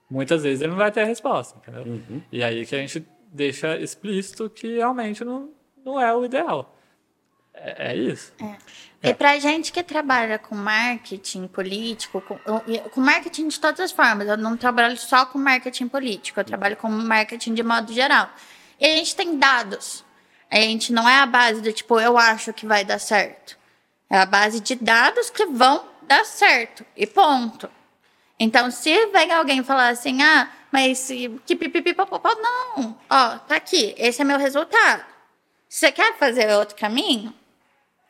[0.09, 1.83] Muitas vezes ele não vai ter a resposta, entendeu?
[1.83, 2.21] Uhum.
[2.31, 5.49] E aí que a gente deixa explícito que realmente não,
[5.83, 6.73] não é o ideal.
[7.53, 8.33] É, é isso.
[8.41, 9.09] É.
[9.09, 12.39] E pra gente que trabalha com marketing político, com,
[12.89, 16.75] com marketing de todas as formas, eu não trabalho só com marketing político, eu trabalho
[16.77, 18.29] com marketing de modo geral.
[18.79, 20.03] E a gente tem dados.
[20.49, 23.57] A gente não é a base do tipo, eu acho que vai dar certo.
[24.09, 26.85] É a base de dados que vão dar certo.
[26.95, 27.69] E ponto.
[28.39, 31.07] Então, se vem alguém falar assim, ah, mas
[31.45, 32.97] que pipipipopopó, não.
[33.09, 35.05] Ó, tá aqui, esse é meu resultado.
[35.69, 37.33] Se você quer fazer outro caminho,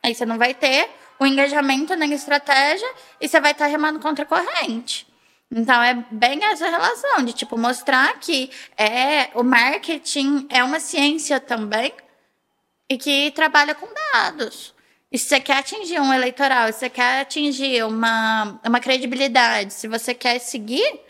[0.02, 2.88] aí você não vai ter o engajamento nem estratégia
[3.20, 5.06] e você vai estar remando contra a corrente.
[5.56, 11.40] Então é bem essa relação de tipo mostrar que é o marketing é uma ciência
[11.40, 11.94] também
[12.90, 14.74] e que trabalha com dados.
[15.10, 19.88] E se você quer atingir um eleitoral, se você quer atingir uma, uma credibilidade, se
[19.88, 21.00] você quer seguir,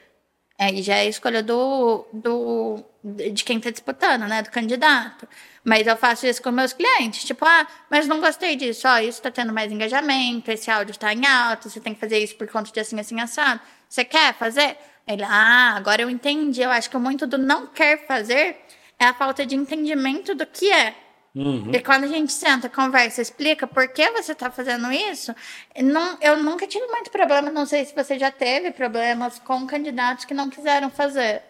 [0.58, 4.42] Aí já é escolha do, do, de quem está disputando, né?
[4.42, 5.28] Do candidato.
[5.62, 7.24] Mas eu faço isso com meus clientes.
[7.24, 8.88] Tipo, ah, mas não gostei disso.
[8.88, 12.18] Ó, isso está tendo mais engajamento, esse áudio está em alta, você tem que fazer
[12.18, 13.60] isso por conta de assim, assim, assado.
[13.96, 14.76] Você quer fazer?
[15.08, 16.60] Ele, ah, agora eu entendi.
[16.60, 18.58] Eu acho que muito do não quer fazer
[18.98, 20.94] é a falta de entendimento do que é.
[21.34, 21.70] Uhum.
[21.72, 25.34] E quando a gente senta, conversa, explica por que você está fazendo isso,
[25.82, 27.50] não, eu nunca tive muito problema.
[27.50, 31.40] Não sei se você já teve problemas com candidatos que não quiseram fazer.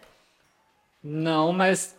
[1.02, 1.96] Não, mas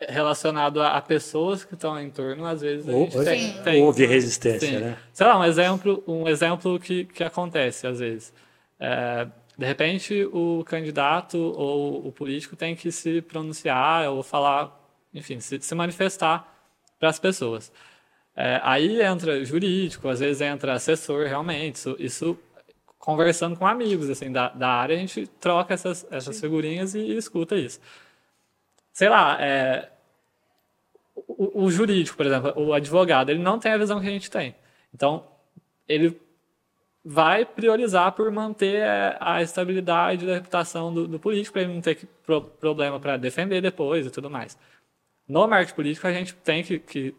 [0.00, 4.06] relacionado a, a pessoas que estão em torno, às vezes a gente tem, tem, houve
[4.06, 4.78] resistência, sim.
[4.78, 4.96] né?
[5.12, 8.32] Sei lá, um exemplo, um exemplo que, que acontece às vezes.
[8.80, 14.78] É, de repente, o candidato ou o político tem que se pronunciar ou falar,
[15.14, 16.46] enfim, se, se manifestar
[16.98, 17.72] para as pessoas.
[18.34, 21.76] É, aí entra jurídico, às vezes entra assessor, realmente.
[21.76, 22.38] Isso, isso
[22.98, 27.16] conversando com amigos assim da, da área, a gente troca essas, essas figurinhas e, e
[27.16, 27.80] escuta isso.
[28.92, 29.90] Sei lá, é,
[31.14, 34.30] o, o, jurídico, por exemplo, o advogado, ele não tem a visão que a gente
[34.30, 34.54] tem.
[34.92, 35.26] Então,
[35.88, 36.20] ele
[37.08, 41.80] vai priorizar por manter é, a estabilidade da reputação do, do político, para ele não
[41.80, 44.58] ter pro, problema para defender depois e tudo mais
[45.28, 47.14] no marketing político a gente tem que, que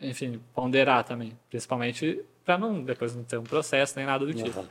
[0.00, 4.60] enfim, ponderar também, principalmente para não depois não ter um processo nem nada do tipo.
[4.60, 4.66] Uhum.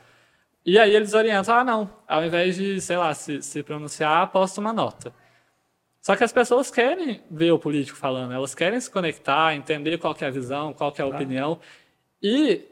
[0.64, 4.60] E aí eles orientam, ah, não, ao invés de, sei lá, se, se pronunciar, posta
[4.60, 5.12] uma nota.
[6.00, 10.14] Só que as pessoas querem ver o político falando, elas querem se conectar, entender qual
[10.20, 11.58] é a visão, qual é a opinião.
[12.22, 12.64] E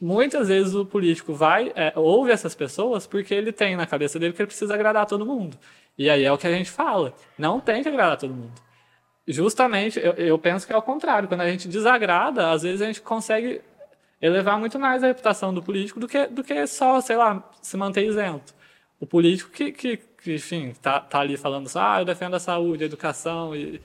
[0.00, 4.32] muitas vezes o político vai, é, ouve essas pessoas porque ele tem na cabeça dele
[4.32, 5.56] que ele precisa agradar todo mundo.
[5.96, 8.64] E aí é o que a gente fala, não tem que agradar todo mundo
[9.26, 11.28] justamente, eu, eu penso que é o contrário.
[11.28, 13.60] Quando a gente desagrada, às vezes a gente consegue
[14.20, 17.76] elevar muito mais a reputação do político do que, do que só, sei lá, se
[17.76, 18.54] manter isento.
[19.00, 22.40] O político que, que, que enfim, tá, tá ali falando assim, ah, eu defendo a
[22.40, 23.80] saúde, a educação e...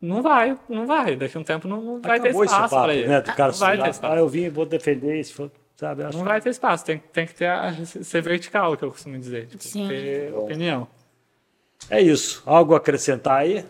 [0.00, 1.14] Não vai, não vai.
[1.14, 3.06] Daqui a um tempo não, não vai ter espaço para ele.
[3.06, 3.20] Né?
[3.20, 4.14] cara, não vai ter espaço.
[4.14, 6.02] Ah, eu vim, vou defender isso, sabe?
[6.04, 6.84] Não vai ter espaço.
[6.84, 9.46] Tem, tem que ter a, ser vertical, que eu costumo dizer.
[9.46, 9.88] Tipo, Sim.
[9.88, 10.88] ter opinião.
[11.90, 12.42] É isso.
[12.46, 13.64] Algo a acrescentar aí?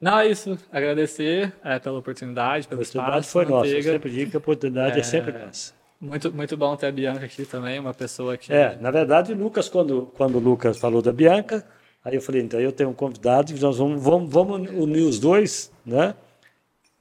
[0.00, 0.58] Não, é isso.
[0.72, 3.32] Agradecer é, pela oportunidade, pelo a oportunidade espaço.
[3.32, 3.68] foi nossa.
[3.68, 5.72] Eu sempre digo que a oportunidade é, é sempre nossa.
[6.00, 8.52] Muito, muito bom ter a Bianca aqui também, uma pessoa que...
[8.52, 11.64] É, na verdade, o Lucas, quando, quando o Lucas falou da Bianca,
[12.04, 15.70] aí eu falei, então eu tenho um convidado, nós vamos, vamos, vamos unir os dois,
[15.84, 16.14] né?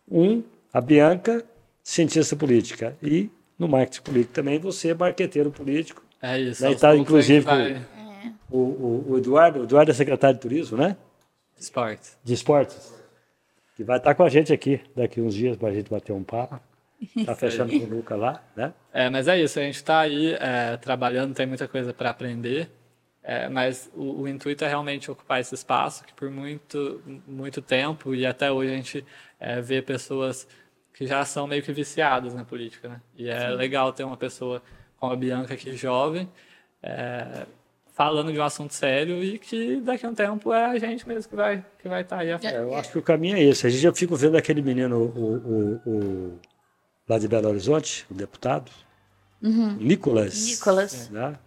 [0.10, 1.44] Um, a Bianca,
[1.84, 6.03] cientista política, e no marketing político também você é marqueteiro político.
[6.22, 6.64] É isso.
[6.64, 6.76] Né?
[6.76, 7.45] Tá, inclusive,
[8.49, 10.95] o, o, o, Eduardo, o Eduardo é secretário de turismo, né?
[11.57, 12.18] Esportes.
[12.23, 12.94] De esportes.
[13.76, 16.23] Que vai estar com a gente aqui daqui uns dias para a gente bater um
[16.23, 16.60] papo.
[17.26, 18.73] Tá fechando com o Luca lá, né?
[18.94, 22.69] É, mas é isso, a gente está aí é, trabalhando, tem muita coisa para aprender,
[23.23, 28.15] é, mas o, o, intuito é realmente ocupar esse espaço que por muito, muito tempo
[28.15, 29.06] e até hoje a gente
[29.39, 30.48] é, vê pessoas
[30.93, 33.02] que já são meio que viciadas na política, né?
[33.15, 33.56] E é Sim.
[33.56, 34.61] legal ter uma pessoa
[34.98, 36.27] como a Bianca aqui, jovem,
[36.81, 37.45] é,
[37.93, 41.30] falando de um assunto sério e que daqui a um tempo é a gente mesmo
[41.30, 42.30] que vai que vai estar tá aí.
[42.30, 43.68] É, eu acho que o caminho é esse.
[43.68, 46.39] A gente já fica vendo aquele menino o, o, o,
[47.07, 48.72] lá de Belo Horizonte, o deputado,
[49.41, 49.76] uhum.
[49.76, 50.43] Nicolas.
[50.48, 51.10] Nicolas.
[51.10, 51.38] Né?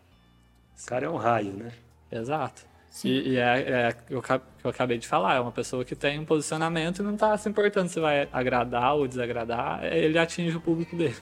[0.83, 1.73] O cara é um raio, né?
[2.11, 2.63] Exato.
[3.03, 6.19] E, e, é, é o que eu acabei de falar, é uma pessoa que tem
[6.19, 10.61] um posicionamento e não está se importando se vai agradar ou desagradar, ele atinge o
[10.61, 11.17] público dele.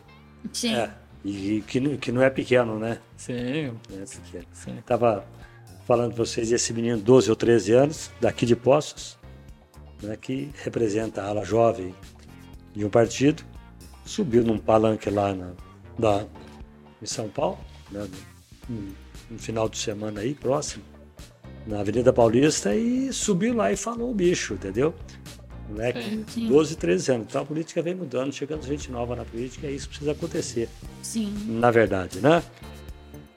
[0.52, 0.74] Sim.
[0.74, 0.90] É.
[1.24, 2.98] E que, que não é pequeno, né?
[3.16, 3.78] Sim.
[3.88, 4.44] Não é pequeno.
[4.52, 4.82] Sim.
[4.84, 5.24] Tava
[5.86, 9.18] falando para vocês esse menino, 12 ou 13 anos, daqui de Poços,
[10.02, 11.94] né, que representa a ala jovem
[12.74, 13.42] de um partido,
[14.04, 15.52] subiu num palanque lá na,
[15.98, 16.26] da,
[17.00, 17.58] em São Paulo,
[17.90, 18.08] né,
[19.32, 20.82] no, final de semana aí, próximo,
[21.66, 24.94] na Avenida Paulista, e subiu lá e falou o bicho, entendeu?
[25.68, 27.26] Moleque, sim, 12, 13 anos.
[27.28, 30.68] Então a política vem mudando, chegando gente nova na política, e isso precisa acontecer.
[31.02, 31.32] Sim.
[31.48, 32.42] Na verdade, né?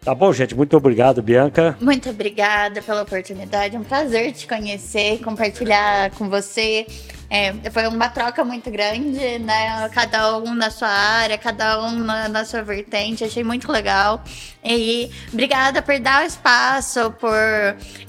[0.06, 0.54] Tá bom, gente.
[0.54, 1.76] Muito obrigado, Bianca.
[1.82, 3.76] Muito obrigada pela oportunidade.
[3.76, 6.86] É um prazer te conhecer, compartilhar com você.
[7.30, 9.90] É, foi uma troca muito grande, né?
[9.94, 13.24] Cada um na sua área, cada um na, na, sua vertente.
[13.24, 14.24] Achei muito legal.
[14.64, 17.32] E obrigada por dar o espaço, por.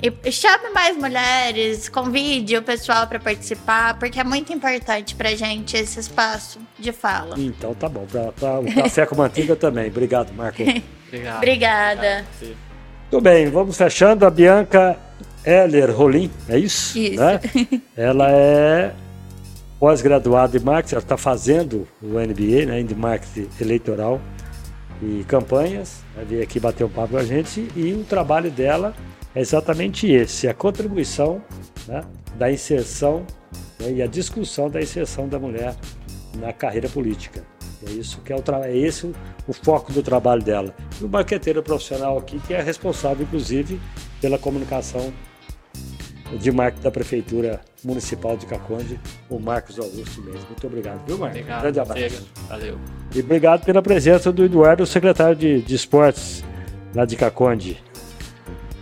[0.02, 5.76] E chame mais mulheres, convide o pessoal para participar, porque é muito importante pra gente
[5.76, 7.36] esse espaço de fala.
[7.38, 8.06] Então tá bom.
[8.06, 9.88] Pra, pra, o café com manteiga também.
[9.88, 10.62] Obrigado, Marco.
[11.08, 11.36] Obrigado.
[11.36, 12.24] Obrigada.
[13.10, 14.26] Tudo bem, vamos fechando.
[14.26, 14.98] A Bianca
[15.44, 16.98] Heller Rolim, é isso?
[16.98, 17.20] Isso.
[17.20, 17.40] Né?
[17.96, 18.92] Ela é
[19.78, 24.20] pós-graduada em marketing, ela está fazendo o MBA né, em marketing eleitoral
[25.02, 26.02] e campanhas.
[26.14, 27.68] Vai vir aqui bater um papo com a gente.
[27.76, 28.94] E o trabalho dela
[29.34, 31.42] é exatamente esse, a contribuição
[31.86, 32.02] né,
[32.36, 33.26] da inserção
[33.80, 35.74] né, e a discussão da inserção da mulher
[36.36, 37.44] na carreira política.
[37.86, 39.12] É isso que é o é esse
[39.46, 40.74] o foco do trabalho dela.
[41.00, 43.78] E o marqueteiro profissional aqui que é responsável, inclusive,
[44.20, 45.12] pela comunicação
[46.32, 48.98] de marketing da Prefeitura Municipal de Caconde,
[49.28, 50.46] o Marcos Augusto mesmo.
[50.46, 51.40] Muito obrigado, viu, Marcos?
[51.40, 51.62] Obrigado.
[51.62, 52.26] Grande abraço.
[52.48, 52.78] Valeu.
[53.14, 56.42] E obrigado pela presença do Eduardo, secretário de, de Esportes
[56.94, 57.82] lá de Caconde.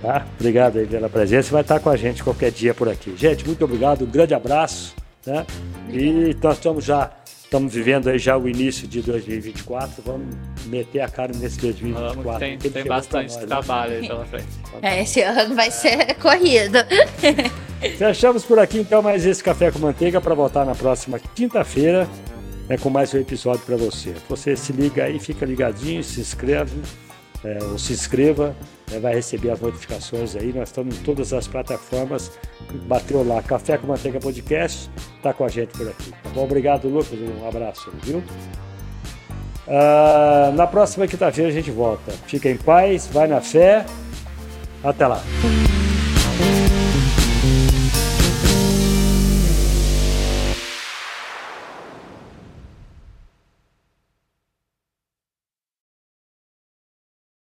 [0.01, 0.27] Tá?
[0.39, 1.51] Obrigado aí pela presença.
[1.51, 3.15] Vai estar com a gente qualquer dia por aqui.
[3.17, 4.05] Gente, muito obrigado.
[4.05, 4.95] Um grande abraço.
[5.27, 5.47] Né?
[5.91, 7.11] E nós estamos já
[7.55, 10.03] estamos vivendo aí já o início de 2024.
[10.05, 10.35] Vamos
[10.67, 12.23] meter a cara nesse 2024.
[12.23, 13.47] Vamos, tem, tem bastante nós, né?
[13.47, 13.99] trabalho né?
[13.99, 14.47] aí pela frente.
[14.83, 16.85] É, esse ano vai ser corrida.
[17.97, 22.09] Fechamos por aqui então mais esse café com manteiga para voltar na próxima quinta-feira
[22.69, 24.15] né, com mais um episódio para você.
[24.29, 26.73] Você se liga aí, fica ligadinho, se inscreve
[27.45, 28.57] é, ou se inscreva,
[28.93, 30.53] é, vai receber as notificações aí.
[30.53, 32.33] Nós estamos em todas as plataformas.
[32.87, 34.91] Bateu lá, Café com Manteiga Podcast,
[35.23, 36.11] tá com a gente por aqui.
[36.11, 36.45] Tá bom?
[36.45, 37.19] Obrigado, Lucas.
[37.19, 38.23] Um abraço, viu?
[39.69, 42.13] Ah, na próxima quinta-feira a gente volta.
[42.27, 43.85] Fica em paz, vai na fé.
[44.83, 45.23] Até lá.